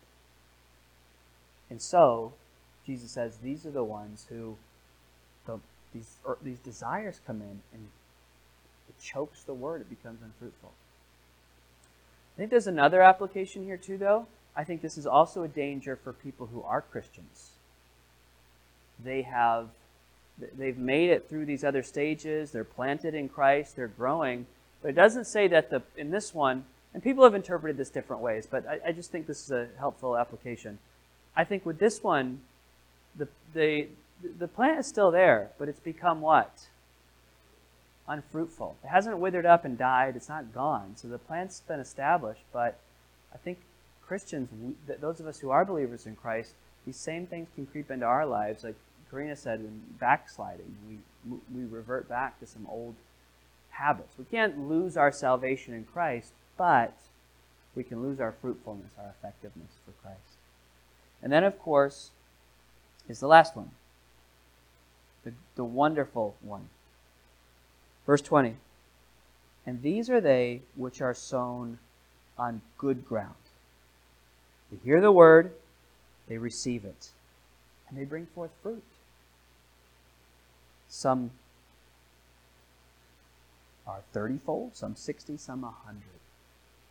And 1.69 1.81
so, 1.83 2.33
Jesus 2.87 3.11
says, 3.11 3.39
these 3.39 3.67
are 3.67 3.71
the 3.71 3.85
ones 3.85 4.27
who 4.29 4.57
the, 5.47 5.59
these, 5.95 6.17
these 6.43 6.59
desires 6.59 7.21
come 7.27 7.41
in 7.41 7.61
and 7.73 7.89
it 8.89 9.01
chokes 9.03 9.43
the 9.43 9.55
word, 9.55 9.81
it 9.81 9.91
becomes 9.91 10.21
unfruitful. 10.23 10.73
I 12.35 12.39
think 12.39 12.51
there's 12.51 12.67
another 12.67 13.03
application 13.03 13.65
here, 13.65 13.77
too, 13.77 13.99
though. 13.99 14.27
I 14.57 14.65
think 14.65 14.83
this 14.83 14.99
is 14.99 15.07
also 15.07 15.43
a 15.43 15.49
danger 15.49 15.97
for 15.97 16.13
people 16.13 16.47
who 16.47 16.63
are 16.63 16.81
Christians. 16.81 17.51
They 19.03 19.23
have 19.23 19.69
they've 20.57 20.79
made 20.79 21.11
it 21.11 21.29
through 21.29 21.45
these 21.45 21.65
other 21.65 21.83
stages, 21.83 22.51
they're 22.51 22.65
planted 22.65 23.15
in 23.15 23.29
Christ, 23.29 23.77
they're 23.77 23.89
growing, 23.89 24.47
but 24.83 24.89
it 24.89 24.95
doesn't 24.95 25.27
say 25.27 25.49
that 25.49 25.71
the 25.71 25.83
in 25.97 26.11
this 26.11 26.35
one, 26.35 26.65
and 26.95 27.03
people 27.03 27.25
have 27.25 27.35
interpreted 27.35 27.77
this 27.77 27.91
different 27.91 28.23
ways, 28.23 28.47
but 28.51 28.67
I, 28.67 28.89
I 28.89 28.93
just 28.93 29.11
think 29.11 29.27
this 29.27 29.45
is 29.45 29.51
a 29.51 29.69
helpful 29.79 30.17
application. 30.17 30.79
I 31.37 31.45
think 31.45 31.65
with 31.65 31.79
this 31.79 32.03
one, 32.03 32.41
the, 33.17 33.29
the, 33.55 33.89
the 34.39 34.49
plant 34.49 34.81
is 34.81 34.87
still 34.87 35.11
there, 35.11 35.51
but 35.59 35.69
it's 35.69 35.81
become 35.81 36.21
what? 36.21 36.67
Unfruitful. 38.09 38.77
It 38.83 38.89
hasn't 38.89 39.19
withered 39.19 39.47
up 39.47 39.65
and 39.65 39.79
died. 39.79 40.17
It's 40.17 40.29
not 40.29 40.53
gone. 40.53 40.95
So 40.97 41.09
the 41.09 41.19
plant's 41.19 41.61
been 41.61 41.81
established, 41.81 42.43
but 42.53 42.79
I 43.33 43.39
think 43.39 43.59
Christians, 44.07 44.49
those 45.01 45.21
of 45.21 45.27
us 45.27 45.39
who 45.39 45.51
are 45.51 45.65
believers 45.65 46.07
in 46.07 46.17
Christ, 46.17 46.55
these 46.85 46.97
same 46.97 47.27
things 47.27 47.49
can 47.55 47.67
creep 47.67 47.91
into 47.91 48.07
our 48.07 48.27
lives. 48.27 48.65
Like 48.65 48.75
Karina 49.11 49.37
said, 49.37 49.61
in 49.61 49.81
backsliding, 50.01 50.75
we, 50.89 51.37
we 51.55 51.65
revert 51.65 52.09
back 52.09 52.41
to 52.41 52.47
some 52.47 52.67
old 52.69 52.97
habits. 53.81 54.15
We 54.19 54.25
can't 54.25 54.69
lose 54.69 54.97
our 54.97 55.11
salvation 55.11 55.75
in 55.75 55.85
Christ, 55.85 56.33
but 56.57 56.95
we 57.75 57.83
can 57.83 58.03
lose 58.03 58.21
our 58.21 58.33
fruitfulness, 58.33 58.93
our 58.99 59.15
effectiveness 59.19 59.73
for 59.85 59.93
Christ. 60.03 60.37
And 61.23 61.33
then, 61.33 61.45
of 61.45 61.59
course, 61.59 62.11
is 63.09 63.21
the 63.21 63.27
last 63.27 63.57
one 63.57 63.71
the, 65.25 65.33
the 65.55 65.65
wonderful 65.65 66.35
one. 66.41 66.69
Verse 68.07 68.23
20. 68.23 68.57
And 69.67 69.83
these 69.83 70.09
are 70.09 70.21
they 70.21 70.63
which 70.77 71.01
are 71.03 71.15
sown 71.15 71.79
on 72.39 72.63
good 72.79 73.07
ground. 73.07 73.35
They 74.71 74.79
hear 74.83 75.01
the 75.01 75.13
word, 75.13 75.53
they 76.27 76.39
receive 76.39 76.85
it, 76.85 77.11
and 77.89 77.99
they 77.99 78.05
bring 78.05 78.27
forth 78.27 78.51
fruit. 78.63 78.83
Some 80.89 81.31
are 83.87 84.01
30 84.13 84.39
fold, 84.39 84.77
some 84.77 84.95
60, 84.95 85.37
some 85.37 85.63
100. 85.63 86.03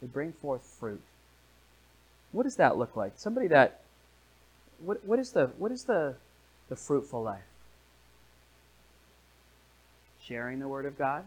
They 0.01 0.07
bring 0.07 0.33
forth 0.33 0.63
fruit. 0.63 1.01
What 2.31 2.43
does 2.43 2.55
that 2.57 2.77
look 2.77 2.95
like? 2.95 3.13
Somebody 3.15 3.47
that 3.47 3.81
what 4.79 5.05
what 5.05 5.19
is 5.19 5.31
the 5.31 5.47
what 5.57 5.71
is 5.71 5.83
the 5.83 6.15
the 6.69 6.75
fruitful 6.75 7.21
life? 7.21 7.41
Sharing 10.23 10.59
the 10.59 10.67
word 10.67 10.85
of 10.85 10.97
God. 10.97 11.25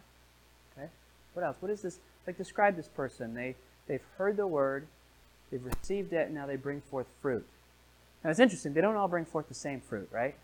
Okay? 0.76 0.88
What 1.34 1.44
else? 1.44 1.56
What 1.60 1.70
is 1.70 1.82
this? 1.82 1.98
Like 2.26 2.38
describe 2.38 2.76
this 2.76 2.88
person. 2.88 3.34
They 3.34 3.56
they've 3.88 4.04
heard 4.16 4.36
the 4.36 4.46
word, 4.46 4.86
they've 5.50 5.64
received 5.64 6.12
it, 6.12 6.26
and 6.26 6.34
now 6.34 6.46
they 6.46 6.56
bring 6.56 6.80
forth 6.82 7.06
fruit. 7.20 7.44
Now 8.22 8.30
it's 8.30 8.40
interesting, 8.40 8.72
they 8.72 8.80
don't 8.80 8.96
all 8.96 9.08
bring 9.08 9.24
forth 9.24 9.48
the 9.48 9.54
same 9.54 9.80
fruit, 9.80 10.08
right? 10.12 10.36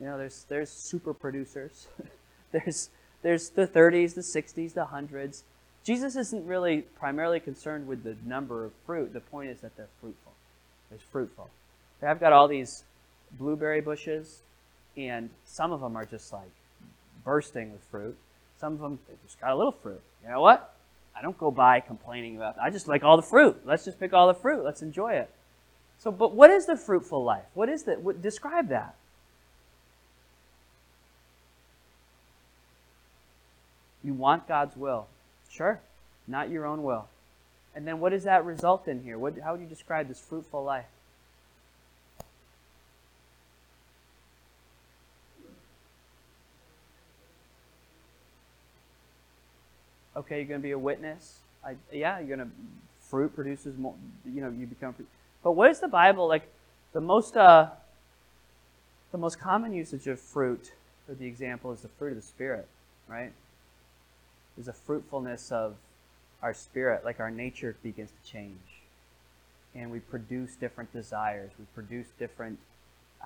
You 0.00 0.06
know, 0.06 0.18
there's 0.18 0.46
there's 0.48 0.70
super 0.70 1.12
producers. 1.12 1.86
there's 2.52 2.88
there's 3.24 3.48
the 3.48 3.66
30s, 3.66 4.14
the 4.14 4.20
60s, 4.20 4.74
the 4.74 4.84
100s. 4.92 5.42
Jesus 5.82 6.14
isn't 6.14 6.46
really 6.46 6.82
primarily 6.82 7.40
concerned 7.40 7.88
with 7.88 8.04
the 8.04 8.16
number 8.24 8.66
of 8.66 8.72
fruit. 8.84 9.14
The 9.14 9.20
point 9.20 9.48
is 9.48 9.60
that 9.60 9.74
they're 9.76 9.88
fruitful. 10.00 10.32
They're 10.90 10.98
fruitful. 11.10 11.48
I've 12.02 12.20
got 12.20 12.34
all 12.34 12.48
these 12.48 12.84
blueberry 13.32 13.80
bushes, 13.80 14.42
and 14.94 15.30
some 15.46 15.72
of 15.72 15.80
them 15.80 15.96
are 15.96 16.04
just 16.04 16.34
like 16.34 16.50
bursting 17.24 17.72
with 17.72 17.80
fruit. 17.90 18.14
Some 18.60 18.74
of 18.74 18.80
them 18.80 18.98
just 19.24 19.40
got 19.40 19.52
a 19.52 19.56
little 19.56 19.72
fruit. 19.72 20.02
You 20.22 20.28
know 20.28 20.42
what? 20.42 20.74
I 21.16 21.22
don't 21.22 21.38
go 21.38 21.50
by 21.50 21.80
complaining 21.80 22.36
about. 22.36 22.56
I 22.62 22.68
just 22.68 22.88
like 22.88 23.04
all 23.04 23.16
the 23.16 23.22
fruit. 23.22 23.62
Let's 23.64 23.86
just 23.86 23.98
pick 23.98 24.12
all 24.12 24.26
the 24.26 24.34
fruit. 24.34 24.62
Let's 24.62 24.82
enjoy 24.82 25.14
it. 25.14 25.30
So, 25.98 26.12
but 26.12 26.34
what 26.34 26.50
is 26.50 26.66
the 26.66 26.76
fruitful 26.76 27.24
life? 27.24 27.46
What 27.54 27.70
is 27.70 27.84
that? 27.84 28.20
Describe 28.20 28.68
that. 28.68 28.96
You 34.04 34.12
want 34.12 34.46
God's 34.46 34.76
will. 34.76 35.06
Sure. 35.50 35.80
Not 36.28 36.50
your 36.50 36.66
own 36.66 36.82
will. 36.82 37.08
And 37.74 37.88
then 37.88 37.98
what 37.98 38.10
does 38.10 38.24
that 38.24 38.44
result 38.44 38.86
in 38.86 39.02
here? 39.02 39.18
What, 39.18 39.38
how 39.42 39.52
would 39.52 39.60
you 39.60 39.66
describe 39.66 40.08
this 40.08 40.20
fruitful 40.20 40.62
life? 40.62 40.84
Okay, 50.16 50.36
you're 50.36 50.44
going 50.44 50.60
to 50.60 50.62
be 50.62 50.70
a 50.70 50.78
witness. 50.78 51.38
I, 51.64 51.74
yeah, 51.90 52.20
you're 52.20 52.36
going 52.36 52.48
to 52.48 52.54
fruit 53.00 53.34
produces 53.34 53.76
more. 53.76 53.94
You 54.24 54.42
know, 54.42 54.50
you 54.50 54.66
become. 54.66 54.94
But 55.42 55.52
what 55.52 55.70
is 55.70 55.80
the 55.80 55.88
Bible 55.88 56.28
like? 56.28 56.48
The 56.92 57.00
most 57.00 57.36
uh, 57.36 57.70
the 59.10 59.18
most 59.18 59.40
common 59.40 59.72
usage 59.72 60.06
of 60.06 60.20
fruit, 60.20 60.72
for 61.06 61.14
the 61.14 61.26
example, 61.26 61.72
is 61.72 61.80
the 61.80 61.88
fruit 61.88 62.10
of 62.10 62.16
the 62.16 62.22
spirit, 62.22 62.68
right? 63.08 63.32
There's 64.56 64.68
a 64.68 64.72
fruitfulness 64.72 65.50
of 65.50 65.76
our 66.42 66.54
spirit, 66.54 67.04
like 67.04 67.20
our 67.20 67.30
nature 67.30 67.76
begins 67.82 68.10
to 68.10 68.30
change, 68.30 68.82
and 69.74 69.90
we 69.90 70.00
produce 70.00 70.54
different 70.56 70.92
desires. 70.92 71.50
We 71.58 71.64
produce 71.74 72.06
different 72.18 72.58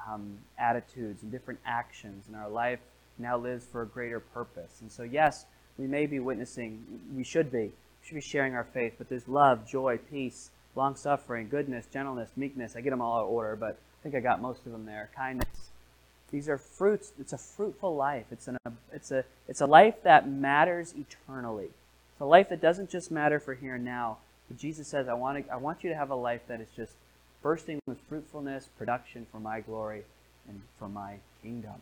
um, 0.09 0.39
attitudes 0.59 1.23
and 1.23 1.33
different 1.33 1.61
actions, 1.67 2.25
and 2.29 2.37
our 2.37 2.49
life 2.49 2.81
now 3.19 3.37
lives 3.37 3.67
for 3.67 3.83
a 3.83 3.87
greater 3.87 4.21
purpose. 4.21 4.79
And 4.81 4.91
so, 4.91 5.03
yes, 5.03 5.47
we 5.77 5.87
may 5.87 6.07
be 6.07 6.21
witnessing, 6.21 6.85
we 7.15 7.25
should 7.25 7.51
be, 7.51 7.59
we 7.59 7.73
should 8.05 8.15
be 8.15 8.21
sharing 8.21 8.55
our 8.55 8.65
faith, 8.65 8.95
but 8.99 9.09
there's 9.09 9.29
love, 9.29 9.67
joy, 9.67 9.99
peace, 10.11 10.51
long 10.77 10.95
suffering, 10.95 11.49
goodness, 11.49 11.87
gentleness, 11.93 12.31
meekness. 12.37 12.77
I 12.77 12.81
get 12.81 12.91
them 12.91 13.03
all 13.03 13.19
out 13.19 13.25
of 13.25 13.31
order, 13.31 13.57
but 13.57 13.79
I 14.01 14.03
think 14.03 14.15
I 14.15 14.21
got 14.21 14.41
most 14.41 14.65
of 14.65 14.73
them 14.73 14.87
there. 14.87 15.11
Kindness. 15.17 15.71
These 16.31 16.49
are 16.49 16.59
fruits. 16.59 17.13
It's 17.19 17.33
a 17.33 17.39
fruitful 17.39 17.95
life. 17.97 18.27
It's, 18.31 18.49
an, 18.49 18.59
it's, 18.93 19.11
a, 19.11 19.25
it's 19.49 19.61
a 19.61 19.67
life 19.67 20.03
that 20.03 20.29
matters 20.29 20.95
eternally. 20.97 21.71
It's 22.13 22.21
a 22.21 22.27
life 22.27 22.49
that 22.51 22.61
doesn't 22.61 22.91
just 22.91 23.11
matter 23.11 23.41
for 23.41 23.55
here 23.55 23.77
and 23.77 23.85
now. 23.85 24.19
But 24.49 24.59
Jesus 24.59 24.89
says, 24.89 25.09
I 25.09 25.15
want, 25.15 25.47
to, 25.47 25.53
I 25.53 25.57
want 25.57 25.83
you 25.83 25.91
to 25.91 25.97
have 25.97 26.11
a 26.11 26.15
life 26.15 26.43
that 26.49 26.61
is 26.61 26.69
just 26.77 26.93
bursting 27.43 27.81
with 27.87 27.99
fruitfulness, 28.09 28.69
production 28.77 29.27
for 29.31 29.41
my 29.41 29.61
glory, 29.61 30.03
and 30.49 30.61
for 30.79 30.89
my 30.89 31.17
kingdom. 31.43 31.75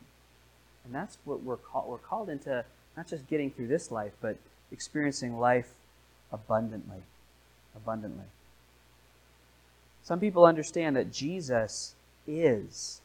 And 0.85 0.95
that's 0.95 1.19
what 1.25 1.43
we're 1.43 1.57
called. 1.57 1.89
We're 1.89 1.99
called 1.99 2.29
into 2.29 2.65
not 2.97 3.09
just 3.09 3.27
getting 3.29 3.51
through 3.51 3.69
this 3.69 3.91
life, 3.91 4.13
but 4.21 4.37
experiencing 4.71 5.39
life 5.39 5.71
abundantly. 6.33 7.03
Abundantly. 7.75 8.25
Some 10.05 10.21
people 10.21 10.47
understand 10.47 10.95
that 10.95 11.13
Jesus 11.13 11.95
is 12.29 13.01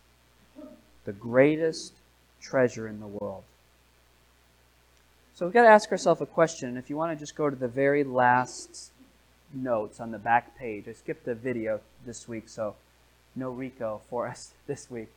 the 1.06 1.12
greatest 1.12 1.94
treasure 2.42 2.88
in 2.88 3.00
the 3.00 3.08
world. 3.08 3.44
So 5.34 5.46
we've 5.46 5.54
got 5.54 5.64
to 5.64 5.70
ask 5.70 5.92
ourselves 5.92 6.22
a 6.22 6.26
question. 6.26 6.78
If 6.78 6.90
you 6.90 6.98
want 6.98 7.18
to 7.18 7.20
just 7.20 7.36
go 7.36 7.50
to 7.50 7.56
the 7.56 7.68
very 7.68 8.04
last 8.04 8.92
notes 9.54 10.00
on 10.00 10.12
the 10.12 10.20
back 10.20 10.58
page, 10.58 10.86
I 10.88 10.94
skipped 10.94 11.26
the 11.26 11.36
video 11.36 11.80
this 12.06 12.28
week, 12.28 12.48
so 12.48 12.76
no 13.36 13.50
Rico 13.50 14.02
for 14.10 14.28
us 14.30 14.52
this 14.68 14.90
week. 14.92 15.10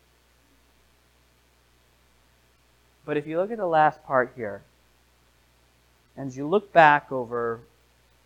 But 3.05 3.17
if 3.17 3.27
you 3.27 3.37
look 3.37 3.51
at 3.51 3.59
the 3.59 3.67
last 3.67 4.03
part 4.05 4.33
here, 4.35 4.63
and 6.17 6.29
as 6.29 6.37
you 6.37 6.47
look 6.47 6.73
back 6.73 7.13
over 7.13 7.61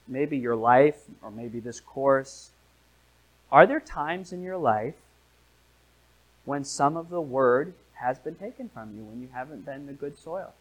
maybe 0.06 0.38
your 0.38 0.56
life 0.56 1.02
or 1.22 1.30
maybe 1.30 1.58
this 1.58 1.80
course, 1.80 2.50
are 3.50 3.66
there 3.66 3.80
times 3.80 4.32
in 4.32 4.42
your 4.42 4.56
life 4.56 4.94
when 6.48 6.64
some 6.64 6.96
of 6.96 7.10
the 7.10 7.20
word 7.20 7.74
has 7.92 8.18
been 8.18 8.34
taken 8.34 8.70
from 8.70 8.96
you, 8.96 9.04
when 9.04 9.20
you 9.20 9.28
haven't 9.34 9.66
been 9.66 9.84
the 9.86 9.92
good 9.92 10.18
soil? 10.18 10.54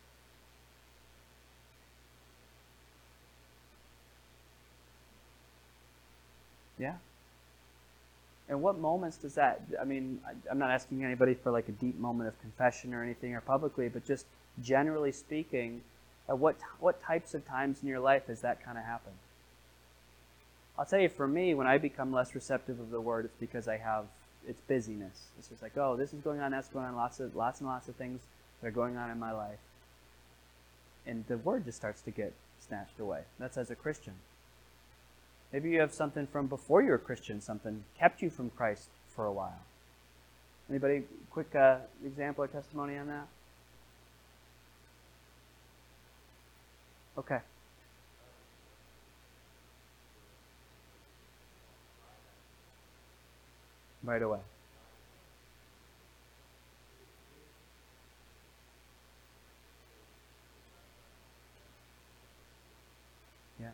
Yeah. 6.78 6.96
And 8.50 8.62
what 8.62 8.78
moments 8.78 9.16
does 9.16 9.36
that? 9.36 9.62
I 9.80 9.86
mean, 9.86 10.20
I'm 10.52 10.60
not 10.60 10.72
asking 10.72 11.06
anybody 11.06 11.36
for 11.36 11.52
like 11.52 11.70
a 11.70 11.72
deep 11.72 11.98
moment 11.98 12.28
of 12.28 12.42
confession 12.42 12.94
or 12.94 13.02
anything 13.02 13.34
or 13.34 13.40
publicly, 13.40 13.88
but 13.88 14.06
just 14.06 14.26
generally 14.62 15.14
speaking, 15.14 15.84
at 16.28 16.38
what 16.38 16.58
what 16.82 17.02
types 17.02 17.34
of 17.34 17.48
times 17.48 17.82
in 17.82 17.88
your 17.88 18.02
life 18.02 18.28
has 18.28 18.42
that 18.42 18.62
kind 18.62 18.78
of 18.78 18.84
happened? 18.84 19.16
I'll 20.78 20.86
tell 20.86 21.00
you, 21.00 21.08
for 21.08 21.30
me, 21.30 21.54
when 21.54 21.66
I 21.66 21.78
become 21.78 22.12
less 22.12 22.36
receptive 22.36 22.78
of 22.78 22.92
the 22.92 23.00
word, 23.00 23.24
it's 23.24 23.40
because 23.40 23.70
I 23.70 23.78
have 23.78 24.08
it's 24.48 24.62
busyness. 24.62 25.28
It's 25.38 25.50
just 25.50 25.62
like, 25.62 25.78
oh, 25.78 25.96
this 25.96 26.14
is 26.14 26.22
going 26.22 26.40
on, 26.40 26.52
that's 26.52 26.70
going 26.70 26.86
on, 26.86 26.96
lots 26.96 27.20
of 27.20 27.36
lots 27.36 27.60
and 27.60 27.70
lots 27.70 27.88
of 27.88 27.96
things 27.96 28.22
that 28.62 28.68
are 28.68 28.72
going 28.72 28.98
on 28.98 29.12
in 29.12 29.20
my 29.20 29.32
life, 29.32 29.60
and 31.06 31.26
the 31.28 31.38
word 31.38 31.66
just 31.66 31.78
starts 31.78 32.02
to 32.02 32.12
get 32.12 32.34
snatched 32.60 33.00
away. 33.00 33.22
That's 33.40 33.58
as 33.58 33.70
a 33.70 33.76
Christian. 33.76 34.14
Maybe 35.54 35.70
you 35.70 35.80
have 35.80 35.94
something 35.94 36.28
from 36.28 36.48
before 36.48 36.82
you 36.82 36.90
were 36.90 36.96
a 36.96 37.00
Christian, 37.00 37.42
something 37.42 37.84
kept 37.98 38.22
you 38.22 38.30
from 38.30 38.50
Christ 38.50 38.90
for 39.08 39.26
a 39.26 39.32
while. 39.32 39.62
Anybody, 40.70 41.04
quick 41.32 41.56
uh, 41.56 41.78
example 42.06 42.44
or 42.44 42.48
testimony 42.48 42.98
on 42.98 43.08
that? 43.08 43.28
Okay. 47.18 47.40
Right 54.08 54.22
away. 54.22 54.40
Yeah. 63.60 63.68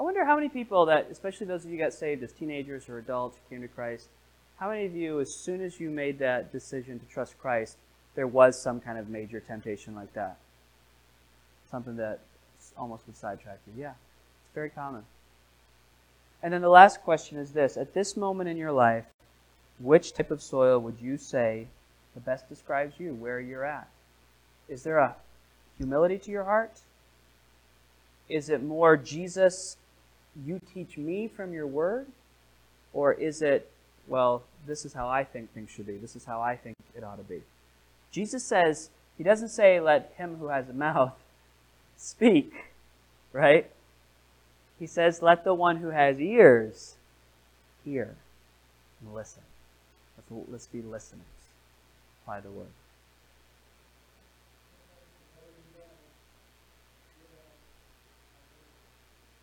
I 0.00 0.02
wonder 0.02 0.24
how 0.24 0.36
many 0.36 0.48
people 0.48 0.86
that, 0.86 1.08
especially 1.10 1.46
those 1.46 1.66
of 1.66 1.70
you 1.70 1.76
got 1.76 1.92
saved 1.92 2.22
as 2.22 2.32
teenagers 2.32 2.88
or 2.88 2.96
adults 2.96 3.36
came 3.50 3.60
to 3.60 3.68
Christ, 3.68 4.08
how 4.56 4.70
many 4.70 4.86
of 4.86 4.96
you, 4.96 5.20
as 5.20 5.34
soon 5.34 5.60
as 5.60 5.78
you 5.78 5.90
made 5.90 6.20
that 6.20 6.50
decision 6.50 6.98
to 6.98 7.04
trust 7.04 7.38
Christ, 7.38 7.76
there 8.14 8.26
was 8.26 8.58
some 8.58 8.80
kind 8.80 8.96
of 8.96 9.10
major 9.10 9.40
temptation 9.40 9.94
like 9.94 10.14
that? 10.14 10.38
Something 11.70 11.96
that 11.96 12.20
almost 12.78 13.06
would 13.06 13.18
sidetrack 13.18 13.58
you. 13.66 13.82
Yeah, 13.82 13.90
it's 13.90 14.54
very 14.54 14.70
common. 14.70 15.02
And 16.42 16.50
then 16.50 16.62
the 16.62 16.70
last 16.70 17.02
question 17.02 17.36
is 17.36 17.52
this 17.52 17.76
At 17.76 17.92
this 17.92 18.16
moment 18.16 18.48
in 18.48 18.56
your 18.56 18.72
life, 18.72 19.04
which 19.78 20.12
type 20.12 20.30
of 20.30 20.42
soil 20.42 20.78
would 20.80 21.00
you 21.00 21.16
say 21.16 21.66
the 22.14 22.20
best 22.20 22.48
describes 22.48 22.94
you, 22.98 23.14
where 23.14 23.40
you're 23.40 23.64
at? 23.64 23.88
Is 24.68 24.82
there 24.82 24.98
a 24.98 25.16
humility 25.76 26.18
to 26.18 26.30
your 26.30 26.44
heart? 26.44 26.80
Is 28.28 28.48
it 28.48 28.62
more 28.62 28.96
Jesus 28.96 29.76
you 30.44 30.60
teach 30.72 30.96
me 30.96 31.28
from 31.28 31.52
your 31.52 31.66
word? 31.66 32.06
Or 32.92 33.12
is 33.12 33.42
it, 33.42 33.70
well, 34.06 34.42
this 34.66 34.84
is 34.84 34.92
how 34.92 35.08
I 35.08 35.24
think 35.24 35.52
things 35.52 35.70
should 35.70 35.86
be. 35.86 35.96
This 35.96 36.16
is 36.16 36.24
how 36.24 36.40
I 36.40 36.56
think 36.56 36.76
it 36.96 37.04
ought 37.04 37.16
to 37.16 37.24
be. 37.24 37.42
Jesus 38.10 38.44
says, 38.44 38.90
He 39.18 39.24
doesn't 39.24 39.48
say, 39.48 39.80
let 39.80 40.14
him 40.16 40.36
who 40.36 40.48
has 40.48 40.68
a 40.68 40.72
mouth 40.74 41.12
speak, 41.96 42.52
right? 43.32 43.70
He 44.78 44.86
says, 44.86 45.22
let 45.22 45.44
the 45.44 45.54
one 45.54 45.76
who 45.76 45.88
has 45.88 46.20
ears 46.20 46.94
hear 47.84 48.16
and 49.00 49.14
listen. 49.14 49.42
Let's, 50.48 50.66
be 50.66 50.82
listeners. 50.82 51.24
by 52.26 52.40
the 52.40 52.50
word. 52.50 52.66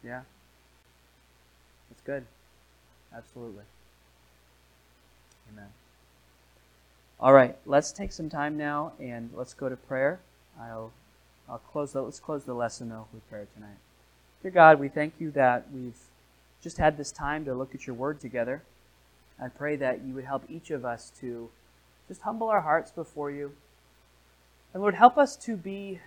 Yeah. 0.03 0.21
That's 1.89 2.01
good. 2.01 2.25
Absolutely. 3.15 3.63
Amen. 5.51 5.67
All 7.19 7.33
right, 7.33 7.55
let's 7.65 7.91
take 7.91 8.11
some 8.11 8.29
time 8.29 8.57
now 8.57 8.93
and 8.99 9.29
let's 9.35 9.53
go 9.53 9.69
to 9.69 9.75
prayer. 9.75 10.19
I'll 10.59 10.91
I'll 11.47 11.59
close 11.59 11.91
the, 11.91 12.01
let's 12.01 12.19
close 12.19 12.45
the 12.45 12.53
lesson 12.53 12.89
though 12.89 13.07
with 13.13 13.29
prayer 13.29 13.47
tonight. 13.53 13.77
Dear 14.41 14.51
God, 14.51 14.79
we 14.79 14.87
thank 14.87 15.13
you 15.19 15.29
that 15.31 15.65
we've 15.71 15.99
just 16.63 16.77
had 16.77 16.97
this 16.97 17.11
time 17.11 17.45
to 17.45 17.53
look 17.53 17.75
at 17.75 17.85
your 17.85 17.95
word 17.95 18.19
together. 18.19 18.63
I 19.41 19.47
pray 19.47 19.75
that 19.77 20.03
you 20.05 20.13
would 20.13 20.25
help 20.25 20.43
each 20.49 20.69
of 20.71 20.85
us 20.85 21.11
to 21.19 21.49
just 22.07 22.21
humble 22.21 22.49
our 22.49 22.61
hearts 22.61 22.91
before 22.91 23.31
you. 23.31 23.53
And 24.73 24.81
Lord, 24.81 24.95
help 24.95 25.17
us 25.17 25.35
to 25.37 25.57
be 25.57 25.99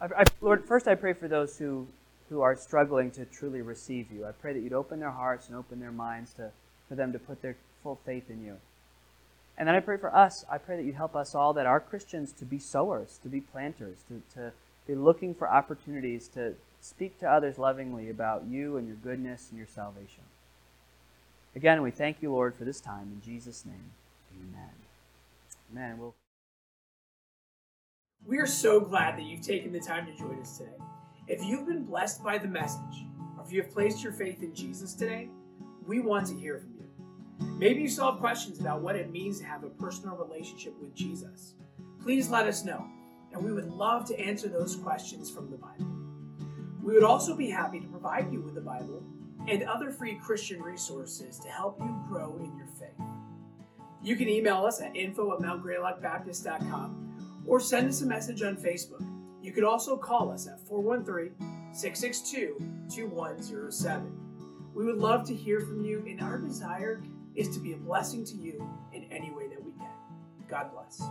I, 0.00 0.06
I, 0.06 0.24
Lord, 0.40 0.64
first 0.64 0.88
I 0.88 0.94
pray 0.94 1.12
for 1.12 1.28
those 1.28 1.58
who 1.58 1.86
who 2.28 2.40
are 2.40 2.56
struggling 2.56 3.10
to 3.12 3.24
truly 3.26 3.60
receive 3.60 4.10
you. 4.10 4.24
I 4.24 4.32
pray 4.32 4.54
that 4.54 4.60
you'd 4.60 4.72
open 4.72 4.98
their 4.98 5.10
hearts 5.10 5.48
and 5.48 5.56
open 5.56 5.78
their 5.78 5.92
minds 5.92 6.32
to, 6.34 6.50
for 6.88 6.94
them 6.94 7.12
to 7.12 7.18
put 7.18 7.42
their 7.42 7.56
full 7.82 8.00
faith 8.06 8.30
in 8.30 8.42
you. 8.42 8.56
And 9.58 9.68
then 9.68 9.74
I 9.74 9.80
pray 9.80 9.98
for 9.98 10.14
us. 10.14 10.44
I 10.50 10.58
pray 10.58 10.76
that 10.76 10.84
you'd 10.84 10.94
help 10.94 11.14
us 11.14 11.34
all 11.34 11.52
that 11.52 11.66
are 11.66 11.80
Christians 11.80 12.32
to 12.32 12.44
be 12.44 12.58
sowers, 12.58 13.20
to 13.22 13.28
be 13.28 13.40
planters, 13.40 13.98
to, 14.08 14.22
to 14.34 14.52
be 14.86 14.94
looking 14.94 15.34
for 15.34 15.48
opportunities 15.48 16.28
to, 16.28 16.54
speak 16.80 17.18
to 17.18 17.26
others 17.26 17.56
lovingly 17.56 18.10
about 18.10 18.44
you 18.44 18.76
and 18.76 18.86
your 18.86 18.96
goodness 18.96 19.48
and 19.50 19.58
your 19.58 19.66
salvation. 19.66 20.23
Again, 21.56 21.82
we 21.82 21.90
thank 21.90 22.20
you, 22.20 22.32
Lord, 22.32 22.54
for 22.54 22.64
this 22.64 22.80
time. 22.80 23.10
In 23.12 23.20
Jesus' 23.20 23.64
name, 23.64 23.92
amen. 24.40 24.70
Amen. 25.70 25.98
We'll 25.98 26.14
we 28.26 28.38
are 28.38 28.46
so 28.46 28.80
glad 28.80 29.18
that 29.18 29.24
you've 29.24 29.42
taken 29.42 29.70
the 29.70 29.80
time 29.80 30.06
to 30.06 30.16
join 30.16 30.40
us 30.40 30.56
today. 30.56 30.70
If 31.28 31.44
you've 31.44 31.66
been 31.66 31.84
blessed 31.84 32.24
by 32.24 32.38
the 32.38 32.48
message, 32.48 33.04
or 33.36 33.44
if 33.44 33.52
you 33.52 33.60
have 33.60 33.70
placed 33.70 34.02
your 34.02 34.12
faith 34.12 34.42
in 34.42 34.54
Jesus 34.54 34.94
today, 34.94 35.28
we 35.86 36.00
want 36.00 36.26
to 36.28 36.34
hear 36.34 36.56
from 36.56 36.72
you. 36.78 37.46
Maybe 37.58 37.82
you 37.82 37.88
still 37.88 38.10
have 38.10 38.20
questions 38.20 38.60
about 38.60 38.80
what 38.80 38.96
it 38.96 39.10
means 39.10 39.40
to 39.40 39.44
have 39.44 39.62
a 39.62 39.68
personal 39.68 40.16
relationship 40.16 40.72
with 40.80 40.94
Jesus. 40.94 41.54
Please 42.02 42.30
let 42.30 42.46
us 42.46 42.64
know, 42.64 42.86
and 43.32 43.44
we 43.44 43.52
would 43.52 43.70
love 43.70 44.06
to 44.06 44.18
answer 44.18 44.48
those 44.48 44.74
questions 44.74 45.30
from 45.30 45.50
the 45.50 45.58
Bible. 45.58 45.94
We 46.82 46.94
would 46.94 47.04
also 47.04 47.36
be 47.36 47.50
happy 47.50 47.78
to 47.80 47.86
provide 47.88 48.32
you 48.32 48.40
with 48.40 48.54
the 48.54 48.60
Bible 48.62 49.02
and 49.46 49.62
other 49.64 49.90
free 49.90 50.14
Christian 50.14 50.62
resources 50.62 51.38
to 51.40 51.48
help 51.48 51.78
you 51.80 52.04
grow 52.08 52.36
in 52.38 52.56
your 52.56 52.66
faith. 52.78 52.88
You 54.02 54.16
can 54.16 54.28
email 54.28 54.64
us 54.64 54.80
at 54.80 54.94
info 54.94 55.32
at 55.32 55.40
mountgreylockbaptist.com 55.40 57.44
or 57.46 57.60
send 57.60 57.88
us 57.88 58.02
a 58.02 58.06
message 58.06 58.42
on 58.42 58.56
Facebook. 58.56 59.04
You 59.42 59.52
could 59.52 59.64
also 59.64 59.96
call 59.96 60.30
us 60.30 60.46
at 60.46 60.60
413 60.60 61.34
662 61.72 62.56
2107. 62.94 64.20
We 64.74 64.84
would 64.84 64.98
love 64.98 65.26
to 65.28 65.34
hear 65.34 65.60
from 65.60 65.84
you, 65.84 66.04
and 66.08 66.20
our 66.20 66.38
desire 66.38 67.02
is 67.34 67.48
to 67.54 67.60
be 67.60 67.72
a 67.72 67.76
blessing 67.76 68.24
to 68.24 68.36
you 68.36 68.68
in 68.92 69.04
any 69.04 69.30
way 69.30 69.48
that 69.48 69.62
we 69.62 69.72
can. 69.72 69.90
God 70.48 70.70
bless. 70.72 71.02